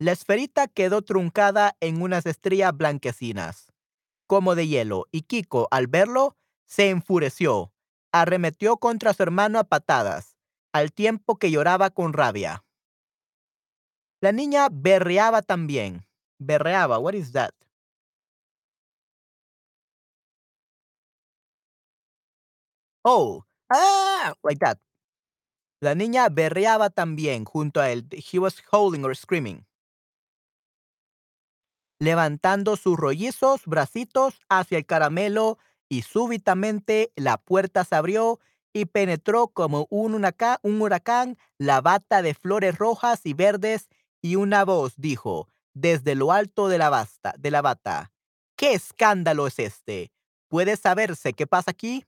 [0.00, 3.72] La esferita quedó truncada en unas estrías blanquecinas,
[4.28, 7.72] como de hielo, y Kiko, al verlo, se enfureció.
[8.12, 10.36] Arremetió contra su hermano a patadas,
[10.72, 12.64] al tiempo que lloraba con rabia.
[14.20, 16.06] La niña berreaba también.
[16.38, 17.52] Berreaba, what is that?
[23.04, 24.78] Oh, ah, like that.
[25.80, 28.06] La niña berreaba también junto a él.
[28.12, 29.67] He was howling or screaming.
[31.98, 35.58] Levantando sus rollizos bracitos hacia el caramelo
[35.88, 38.40] y súbitamente la puerta se abrió
[38.72, 43.88] y penetró como un huracán, la bata de flores rojas y verdes
[44.22, 45.48] y una voz dijo
[45.80, 48.12] desde lo alto de la, basta, de la bata,
[48.56, 50.10] ¿qué escándalo es este?
[50.48, 52.04] ¿Puede saberse qué pasa aquí?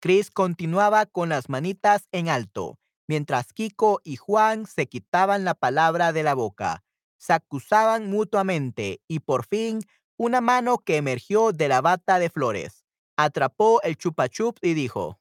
[0.00, 2.78] Chris continuaba con las manitas en alto,
[3.08, 6.84] mientras Kiko y Juan se quitaban la palabra de la boca,
[7.18, 9.80] se acusaban mutuamente y por fin
[10.16, 12.84] una mano que emergió de la bata de flores
[13.18, 15.20] atrapó el chupa chup y dijo,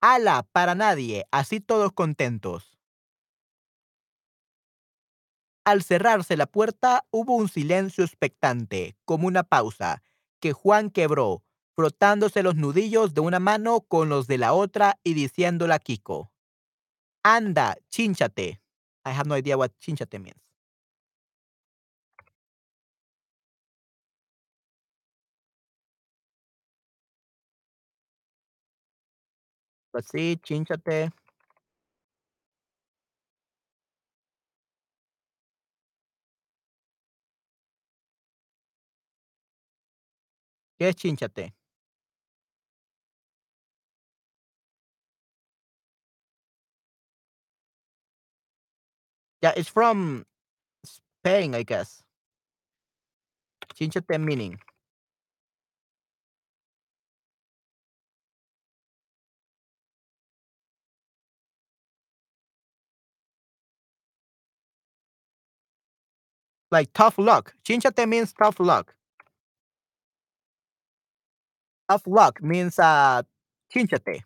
[0.00, 0.48] ¡Hala!
[0.52, 2.78] Para nadie, así todos contentos.
[5.64, 10.02] Al cerrarse la puerta hubo un silencio expectante, como una pausa,
[10.40, 11.44] que Juan quebró,
[11.76, 16.32] frotándose los nudillos de una mano con los de la otra y diciéndole a Kiko,
[17.24, 18.58] Anda, chínchate.
[19.04, 20.38] I have no idea what chínchate means.
[29.94, 31.10] Pues sí, chínchate.
[40.78, 41.52] ¿Qué es chínchate?
[49.42, 50.26] Yeah, it's from
[50.84, 52.02] Spain, I guess.
[53.74, 54.58] Chinchate meaning.
[66.70, 67.54] Like tough luck.
[67.64, 68.94] Chinchate means tough luck.
[71.88, 73.22] Tough luck means uh
[73.74, 74.22] chinchate.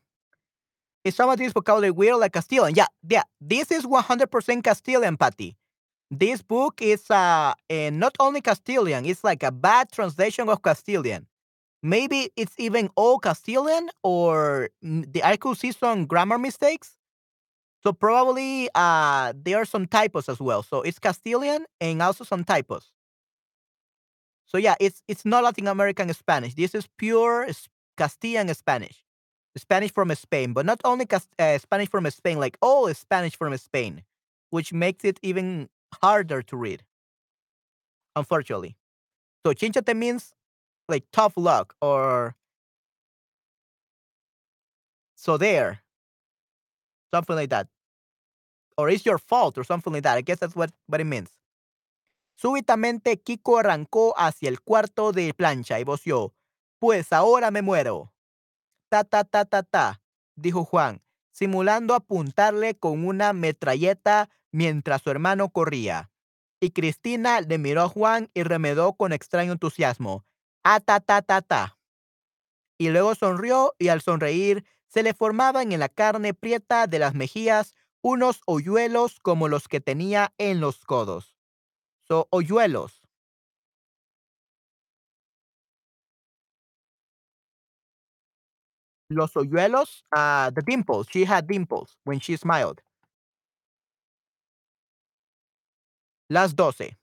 [1.11, 2.75] Some of this vocabulary weird like Castilian?
[2.75, 3.25] Yeah, yeah.
[3.41, 5.57] This is 100% Castilian, Patty.
[6.11, 11.27] This book is uh, uh not only Castilian, it's like a bad translation of Castilian.
[11.83, 16.97] Maybe it's even all Castilian, or the, I could see some grammar mistakes.
[17.83, 20.63] So probably uh, there are some typos as well.
[20.63, 22.93] So it's Castilian and also some typos.
[24.45, 26.55] So yeah, it's it's not Latin American Spanish.
[26.55, 27.49] This is pure
[27.97, 29.03] Castilian Spanish,
[29.57, 31.07] Spanish from Spain, but not only
[31.39, 34.03] uh, Spanish from Spain, like all Spanish from Spain,
[34.51, 35.69] which makes it even
[36.03, 36.83] harder to read.
[38.17, 38.77] Unfortunately,
[39.45, 40.35] so chinchate means
[40.89, 42.37] like tough luck or
[45.15, 45.83] so there,
[47.15, 47.69] something like that,
[48.77, 50.17] or it's your fault or something like that.
[50.17, 51.31] I guess that's what what it means.
[52.43, 56.35] Súbitamente Kiko arrancó hacia el cuarto de plancha y voció,
[56.81, 58.12] pues ahora me muero.
[58.93, 60.03] Ta ta ta ta ta,
[60.37, 61.01] dijo Juan,
[61.31, 66.11] simulando apuntarle con una metralleta mientras su hermano corría.
[66.61, 70.27] Y Cristina le miró a Juan y remedó con extraño entusiasmo.
[70.63, 71.79] Ah, ta ta ta ta.
[72.77, 77.15] Y luego sonrió y al sonreír se le formaban en la carne prieta de las
[77.15, 81.35] mejillas unos hoyuelos como los que tenía en los codos.
[82.07, 83.02] So, hoyuelos.
[89.15, 91.07] Los hoyuelos, uh, the dimples.
[91.09, 92.81] She had dimples when she smiled.
[96.29, 96.97] Las doce.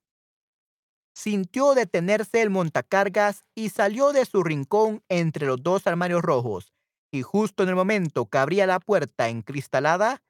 [1.14, 6.74] Sintió detenerse el montacargas y salió de su rincón entre los dos armarios rojos.
[7.12, 10.24] Y justo en el momento que abría la puerta encristalada,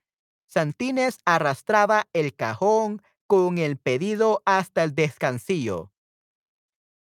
[0.48, 5.92] Santines arrastraba el cajón con el pedido hasta el descansillo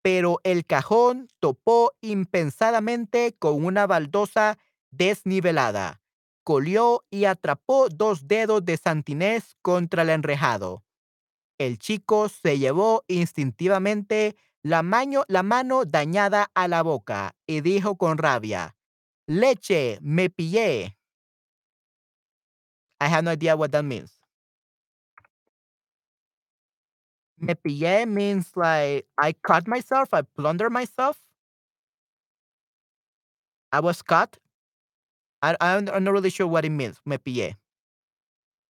[0.07, 4.57] pero el cajón topó impensadamente con una baldosa
[4.93, 6.01] desnivelada.
[6.45, 10.85] Colió y atrapó dos dedos de Santinés contra el enrejado.
[11.59, 14.85] El chico se llevó instintivamente la,
[15.27, 18.77] la mano dañada a la boca y dijo con rabia,
[19.27, 20.97] Leche, me pillé.
[23.01, 24.16] I have no idea what that means.
[27.39, 31.19] Me pillé means like I cut myself, I plunder myself.
[33.73, 34.39] I was cut.
[35.43, 37.01] I, I'm not really sure what it means.
[37.05, 37.57] Me pillé.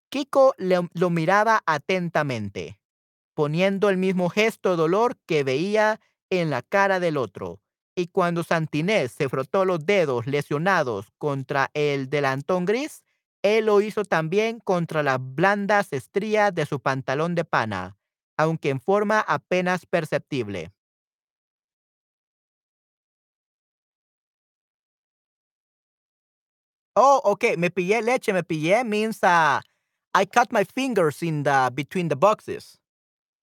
[0.09, 2.79] Kiko lo miraba atentamente,
[3.35, 5.99] poniendo el mismo gesto de dolor que veía
[6.31, 7.59] en la cara del otro.
[7.95, 13.03] Y cuando Santinés se frotó los dedos lesionados contra el delantón gris,
[13.43, 17.97] él lo hizo también contra las blandas estrías de su pantalón de pana
[18.37, 20.71] aunque en forma apenas perceptible.
[26.95, 27.55] Oh, okay.
[27.55, 28.33] Me pillé leche.
[28.33, 29.61] Me pillé means uh,
[30.13, 32.79] I cut my fingers in the between the boxes.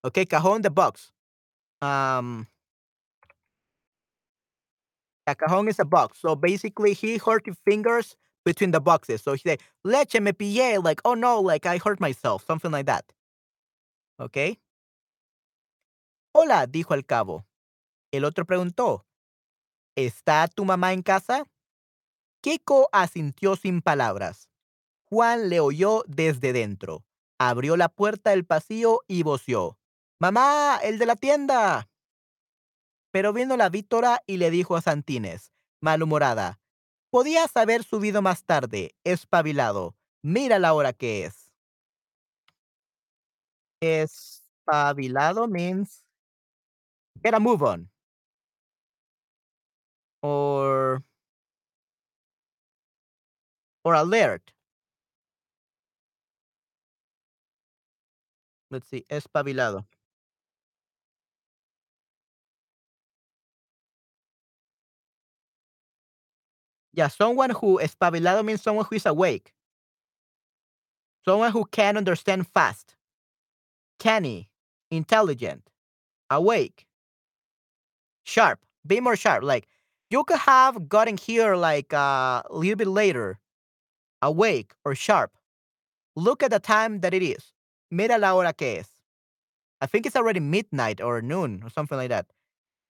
[0.05, 1.13] Okay, cajón the box.
[1.83, 2.49] Um,
[5.27, 6.19] a cajón is a box.
[6.21, 9.23] So basically, he hurt his fingers between the boxes.
[9.23, 10.83] So he said, leche me pillé.
[10.83, 12.45] Like, oh no, like I hurt myself.
[12.47, 13.05] Something like that.
[14.19, 14.59] Okay.
[16.37, 17.47] Hola, dijo el cabo.
[18.11, 19.07] El otro preguntó,
[19.95, 21.47] ¿está tu mamá en casa?
[22.41, 24.51] Kiko asintió sin palabras.
[25.05, 27.05] Juan le oyó desde dentro.
[27.39, 29.79] Abrió la puerta del pasillo y voció.
[30.19, 31.89] ¡Mamá, el de la tienda!
[33.13, 36.61] Pero vino la Víctora y le dijo a Santines, malhumorada,
[37.11, 39.95] podías haber subido más tarde, espabilado.
[40.21, 41.53] Mira la hora que es.
[43.81, 46.04] Espabilado means
[47.23, 47.89] get a move on.
[50.23, 51.05] Or
[53.85, 54.53] or alert.
[58.71, 59.87] Let's see, espabilado.
[66.93, 69.53] Yeah, someone who espabilado means someone who is awake.
[71.25, 72.95] Someone who can understand fast.
[73.99, 74.51] Canny,
[74.91, 75.69] intelligent,
[76.31, 76.87] awake
[78.25, 79.43] sharp, be more sharp.
[79.45, 79.69] Like
[80.11, 83.39] you could have gotten here like uh, a little bit later,
[84.23, 85.33] awake or sharp.
[86.17, 87.53] Look at the time that it is.
[87.91, 88.89] Mira la hora que es.
[89.81, 92.27] I think it's already midnight or noon or something like that.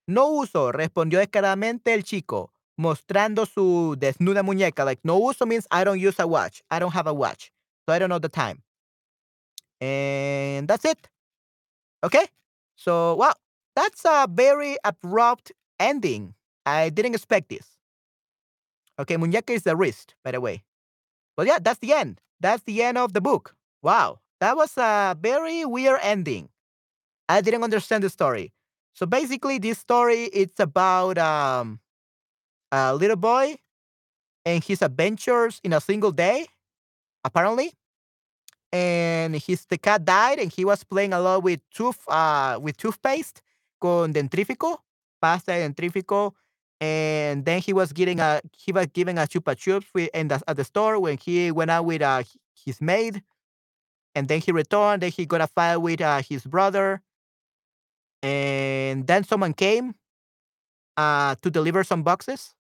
[0.07, 4.85] No uso, respondió descaradamente el chico, mostrando su desnuda muñeca.
[4.85, 6.63] Like, no uso means I don't use a watch.
[6.71, 7.51] I don't have a watch.
[7.87, 8.63] So I don't know the time.
[9.81, 11.09] And that's it.
[12.05, 12.27] Okay?
[12.77, 13.33] So, wow,
[13.77, 16.35] that's a very abrupt ending.
[16.67, 17.67] I didn't expect this.
[18.99, 20.63] Okay, muñeca is the wrist, by the way.
[21.37, 22.21] But yeah, that's the end.
[22.41, 23.57] That's the end of the book.
[23.83, 26.49] Wow, that was a very weird ending.
[27.29, 28.53] I didn't understand the story.
[28.95, 31.81] So basically, this story it's about um,
[32.73, 33.57] a little boy
[34.45, 36.47] and his adventures in a single day,
[37.25, 37.73] apparently.
[38.73, 42.77] And his the cat died, and he was playing a lot with tooth uh, with
[42.77, 43.41] toothpaste
[43.85, 44.83] con dentrífico,
[45.21, 46.35] pasta de dentrífico,
[46.81, 50.41] and then he was getting a he was giving a chupa chups with, in the,
[50.49, 52.23] at the store when he went out with uh,
[52.65, 53.23] his maid,
[54.15, 55.03] and then he returned.
[55.03, 57.03] Then he got a fight with uh, his brother,
[58.23, 59.95] and then someone came
[60.97, 62.55] uh, to deliver some boxes,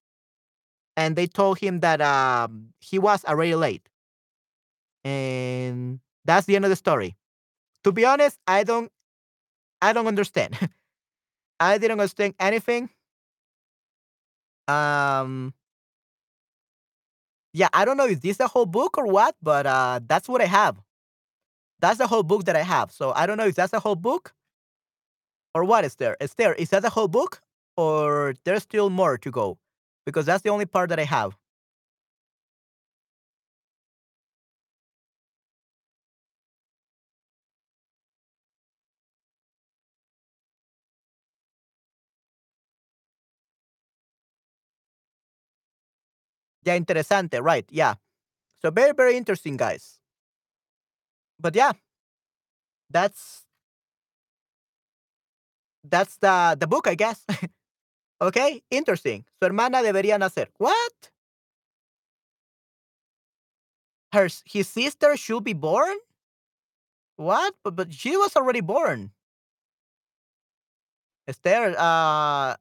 [0.94, 3.88] and they told him that um, he was already late,
[5.04, 7.16] and that's the end of the story.
[7.84, 8.92] To be honest, I don't
[9.80, 10.58] I don't understand.
[11.60, 12.90] I didn't understand anything.
[14.68, 15.54] Um
[17.52, 20.28] yeah, I don't know if this is the whole book or what, but uh that's
[20.28, 20.76] what I have.
[21.80, 22.92] That's the whole book that I have.
[22.92, 24.34] So I don't know if that's the whole book
[25.54, 26.16] or what is there.
[26.20, 27.40] Is there is that the whole book
[27.76, 29.58] or there's still more to go?
[30.06, 31.36] Because that's the only part that I have.
[46.64, 47.66] Yeah, interesante, right?
[47.70, 47.94] Yeah.
[48.62, 50.00] So very, very interesting, guys.
[51.38, 51.72] But yeah,
[52.90, 53.44] that's
[55.84, 57.24] that's the the book, I guess.
[58.22, 59.24] okay, interesting.
[59.40, 60.48] Su hermana debería nacer.
[60.58, 61.10] What?
[64.14, 65.98] Her his sister should be born?
[67.16, 67.54] What?
[67.64, 69.12] But but she was already born.
[71.26, 72.56] Esther, uh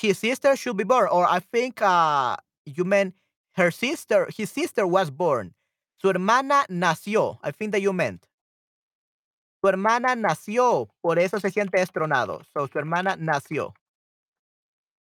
[0.00, 2.36] his sister should be born, or I think uh
[2.66, 3.14] you meant
[3.56, 5.54] her sister, his sister was born.
[6.00, 7.38] Su hermana nació.
[7.42, 8.26] I think that you meant.
[9.62, 12.42] Su hermana nació, por eso se siente destronado.
[12.52, 13.74] So, su hermana nació.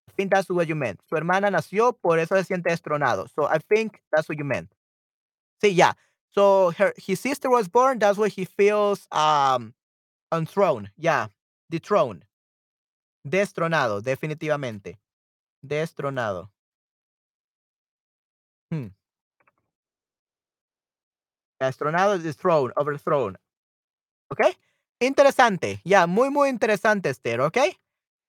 [0.08, 1.00] I think that's what you meant.
[1.08, 3.28] Su hermana nació, por eso se siente destronado.
[3.34, 4.72] So, I think that's what you meant.
[5.62, 5.94] Sí, yeah.
[6.32, 9.74] So, her, his sister was born, that's why he feels um,
[10.30, 10.90] unthroned.
[10.96, 11.28] Yeah,
[11.70, 12.24] dethroned.
[13.24, 15.00] Destronado, definitivamente.
[15.62, 16.52] Destronado.
[18.70, 18.88] Hmm.
[21.58, 23.38] Destronado, dethroned, overthrown.
[24.30, 24.40] ¿Ok?
[25.00, 25.80] Interesante.
[25.84, 27.40] Ya, muy, muy interesante, Esther.
[27.40, 27.58] ¿Ok?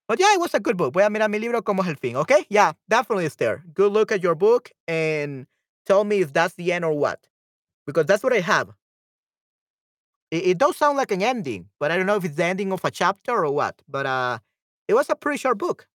[0.07, 0.93] But yeah, it was a good book.
[0.93, 2.15] Voy a mirar mi libro como es el fin.
[2.15, 2.31] ¿Ok?
[2.49, 3.63] Yeah, definitely, Esther.
[3.73, 5.47] Good look at your book and
[5.85, 7.27] tell me if that's the end or what.
[7.85, 8.75] Because that's what I have.
[10.31, 12.71] It, it does sound like an ending, but I don't know if it's the ending
[12.71, 13.81] of a chapter or what.
[13.87, 14.39] But uh,
[14.87, 15.87] it was a pretty short book.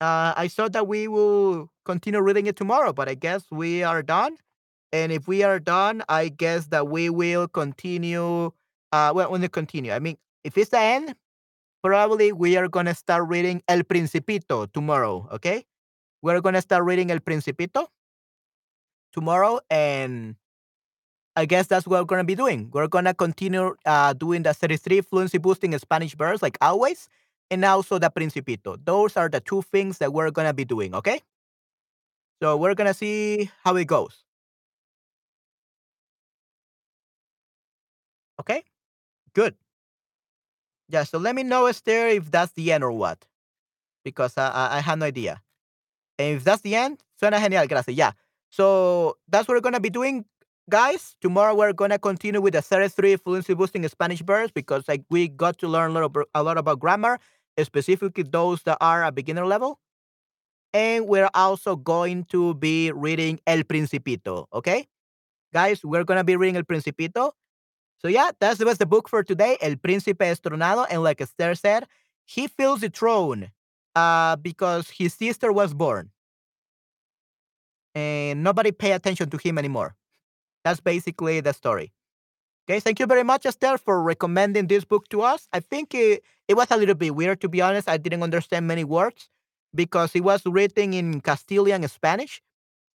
[0.00, 4.02] Uh, I thought that we will continue reading it tomorrow, but I guess we are
[4.02, 4.36] done.
[4.92, 8.52] And if we are done, I guess that we will continue.
[8.92, 11.14] Uh, well, when we continue, I mean, if it's the end,
[11.82, 15.28] probably we are gonna start reading El Principito tomorrow.
[15.32, 15.64] Okay,
[16.22, 17.88] we're gonna start reading El Principito
[19.12, 20.36] tomorrow, and
[21.36, 22.70] I guess that's what we're gonna be doing.
[22.72, 27.08] We're gonna continue uh, doing the 33 fluency boosting Spanish verbs like always,
[27.50, 28.78] and also the Principito.
[28.84, 30.94] Those are the two things that we're gonna be doing.
[30.94, 31.20] Okay,
[32.42, 34.24] so we're gonna see how it goes.
[38.40, 38.62] Okay,
[39.34, 39.56] good.
[40.88, 43.24] Yeah, so let me know, Esther, if that's the end or what,
[44.04, 45.42] because I, I, I have no idea.
[46.18, 47.96] And if that's the end, suena genial, gracias.
[47.96, 48.12] Yeah.
[48.50, 50.24] So that's what we're gonna be doing,
[50.70, 51.16] guys.
[51.20, 55.58] Tomorrow we're gonna continue with the 33 fluency boosting Spanish verbs because like we got
[55.58, 57.18] to learn a lot, a lot about grammar,
[57.62, 59.78] specifically those that are at beginner level.
[60.72, 64.46] And we're also going to be reading El Principito.
[64.52, 64.86] Okay,
[65.52, 67.32] guys, we're gonna be reading El Principito.
[68.00, 70.86] So yeah, that's was the book for today, El Príncipe Estronado.
[70.88, 71.84] And like Esther said,
[72.24, 73.50] he fills the throne
[73.96, 76.10] uh, because his sister was born.
[77.94, 79.96] And nobody pay attention to him anymore.
[80.64, 81.92] That's basically the story.
[82.68, 85.48] Okay, thank you very much, Esther, for recommending this book to us.
[85.54, 87.88] I think it, it was a little bit weird, to be honest.
[87.88, 89.28] I didn't understand many words
[89.74, 92.42] because it was written in Castilian Spanish.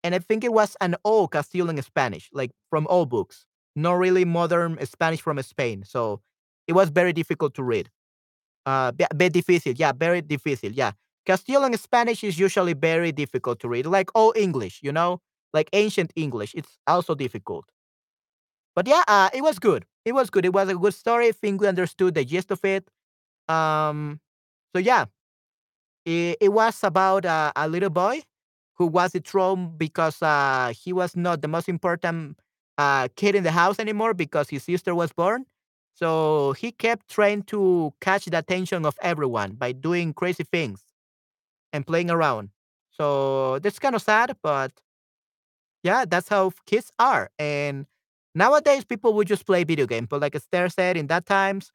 [0.04, 4.26] And I think it was an old Castilian Spanish, like from old books not really
[4.26, 5.84] modern Spanish from Spain.
[5.86, 6.22] So
[6.68, 7.90] it was very difficult to read.
[8.66, 9.76] Uh, very difícil.
[9.78, 10.74] Yeah, very difficult.
[10.74, 10.92] Yeah.
[11.26, 15.22] Castilian Spanish is usually very difficult to read, like old English, you know,
[15.54, 16.54] like ancient English.
[16.56, 17.66] It's also difficult.
[18.80, 19.86] But yeah, uh, it was good.
[20.06, 20.46] It was good.
[20.46, 21.28] It was a good story.
[21.28, 22.88] I think we understood the gist of it.
[23.50, 24.22] Um,
[24.76, 25.06] so yeah,
[26.06, 28.22] it, it was about uh, a little boy
[28.76, 32.40] who was dethroned because uh, he was not the most important
[32.78, 35.46] uh, kid in the house anymore because his sister was born.
[35.94, 40.82] So he kept trying to catch the attention of everyone by doing crazy things
[41.74, 42.52] and playing around.
[42.92, 44.74] So that's kind of sad, but
[45.84, 47.30] yeah, that's how kids are.
[47.40, 47.86] And
[48.36, 51.72] Nowadays, people would just play video games, but like Esther said, in that times,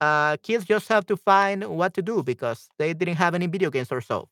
[0.00, 3.70] uh, kids just have to find what to do because they didn't have any video
[3.70, 4.28] games or so.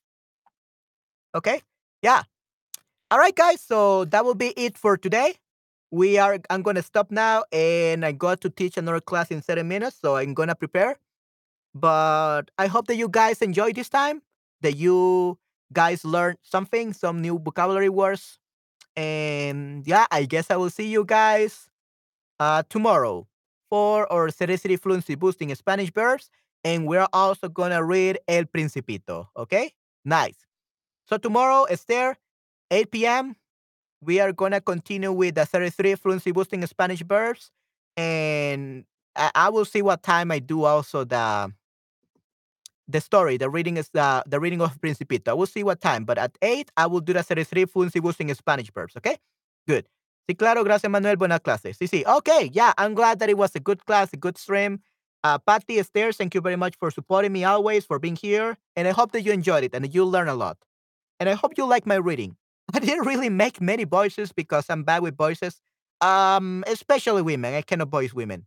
[1.34, 1.60] Okay,
[2.02, 2.22] yeah.
[3.10, 3.60] All right, guys.
[3.60, 5.34] So that will be it for today.
[5.90, 6.38] We are.
[6.50, 10.16] I'm gonna stop now, and I got to teach another class in seven minutes, so
[10.16, 10.98] I'm gonna prepare.
[11.74, 14.22] But I hope that you guys enjoy this time.
[14.62, 15.38] That you
[15.72, 18.38] guys learned something, some new vocabulary words,
[18.96, 21.68] and yeah, I guess I will see you guys
[22.40, 23.26] uh, tomorrow
[23.68, 26.30] for our Sericity Fluency Boosting Spanish verbs.
[26.64, 29.28] And we're also going to read El Principito.
[29.36, 29.72] Okay?
[30.04, 30.46] Nice.
[31.08, 32.16] So tomorrow, Esther,
[32.70, 33.36] 8 p.m.,
[34.00, 37.50] we are going to continue with the 33 Fluency Boosting Spanish verbs.
[37.96, 41.52] And I, I will see what time I do also the
[42.88, 43.36] the story.
[43.36, 45.28] The reading is the, the reading of Principito.
[45.28, 48.32] I will see what time, but at 8, I will do the 33 fluency boosting
[48.34, 49.16] Spanish verbs, okay?
[49.66, 49.86] Good.
[50.28, 51.16] Sí, claro, gracias, Manuel.
[51.16, 51.72] Buena clase.
[51.72, 52.04] Sí, sí.
[52.04, 54.80] Okay, yeah, I'm glad that it was a good class, a good stream.
[55.22, 58.56] Uh, Patty, Esther, thank you very much for supporting me always, for being here.
[58.74, 60.56] And I hope that you enjoyed it and you learn a lot.
[61.18, 62.36] And I hope you like my reading.
[62.74, 65.60] I didn't really make many voices because I'm bad with voices,
[66.00, 67.54] um, especially women.
[67.54, 68.46] I cannot voice women.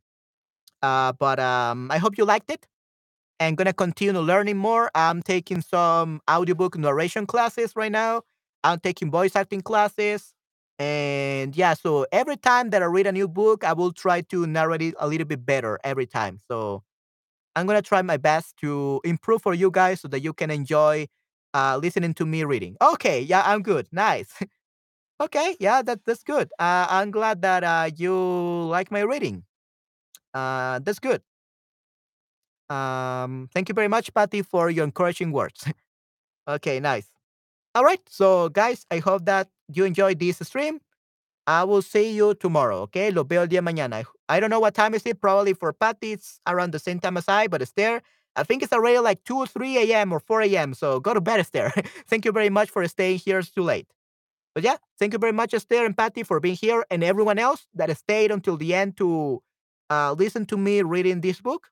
[0.82, 2.68] Uh, but um, I hope you liked it.
[3.40, 4.92] I'm gonna continue learning more.
[4.96, 8.24] I'm taking some audiobook narration classes right now.
[8.64, 10.34] I'm taking voice acting classes.
[10.78, 14.48] And yeah, so every time that I read a new book, I will try to
[14.48, 16.40] narrate it a little bit better every time.
[16.50, 16.84] So
[17.56, 21.08] I'm gonna try my best to improve for you guys so that you can enjoy
[21.54, 22.78] uh, listening to me reading.
[22.82, 23.88] Okay, yeah, I'm good.
[23.92, 24.34] Nice.
[25.22, 26.50] okay, yeah, that that's good.
[26.60, 29.44] Uh, I'm glad that uh, you like my reading.
[30.34, 31.22] Uh, that's good.
[32.70, 35.66] Um, thank you very much, Patty, for your encouraging words.
[36.48, 37.10] okay, nice.
[37.76, 40.80] All right, so guys, I hope that you enjoyed this stream.
[41.48, 43.10] I will see you tomorrow, okay?
[43.12, 44.06] Lo veo el día mañana.
[44.28, 45.20] I don't know what time is it.
[45.20, 48.02] Probably for Patty, it's around the same time as I, but it's there.
[48.36, 50.14] I think it's already like 2 or 3 a.m.
[50.14, 50.74] or 4 a.m.
[50.76, 51.72] So go to bed, Esther.
[52.08, 53.40] thank you very much for staying here.
[53.40, 53.88] It's too late.
[54.54, 57.68] But yeah, thank you very much, Esther and Patty, for being here, and everyone else
[57.76, 59.42] that stayed until the end to
[59.90, 61.70] uh, listen to me reading this book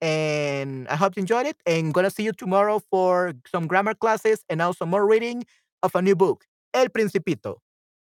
[0.00, 1.56] and I hope you enjoyed it.
[1.66, 5.44] And gonna see you tomorrow for some grammar classes and also more reading
[5.82, 6.44] of a new book,
[6.74, 7.56] El Principito.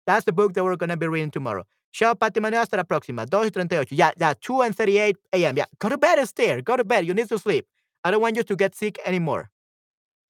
[0.07, 1.65] That's the book that we're gonna be reading tomorrow.
[1.93, 2.63] Ciao, Pati Manuel.
[2.63, 3.27] Hasta la próxima.
[3.27, 3.93] 2 y 38.
[3.93, 5.57] Yeah, yeah, 2 and 38 a.m.
[5.57, 6.63] Yeah, go to bed, Esther.
[6.63, 7.05] Go to bed.
[7.07, 7.67] You need to sleep.
[8.05, 9.51] I don't want you to get sick anymore.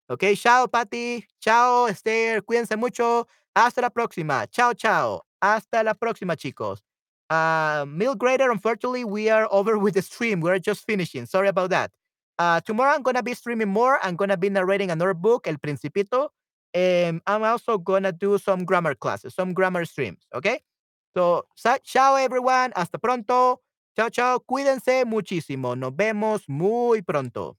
[0.08, 1.26] Okay, ciao, Pati.
[1.40, 2.42] Ciao, Esther.
[2.42, 3.28] Cuídense mucho.
[3.54, 4.46] Hasta la próxima.
[4.50, 5.22] Ciao, ciao.
[5.40, 6.82] Hasta la próxima, chicos.
[7.30, 10.40] Uh, Mill Grader, unfortunately, we are over with the stream.
[10.40, 11.26] We're just finishing.
[11.26, 11.92] Sorry about that.
[12.38, 13.98] Uh, tomorrow I'm gonna be streaming more.
[14.02, 16.30] I'm gonna be narrating another book, El Principito.
[16.74, 20.26] And I'm also gonna do some grammar classes, some grammar streams.
[20.34, 20.60] Okay.
[21.16, 21.44] So,
[21.84, 22.72] chao everyone.
[22.74, 23.60] Hasta pronto.
[23.96, 24.38] Chao, chao.
[24.40, 25.76] Cuídense muchísimo.
[25.76, 27.56] Nos vemos muy pronto.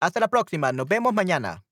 [0.00, 0.72] Hasta la próxima.
[0.72, 1.64] Nos vemos mañana.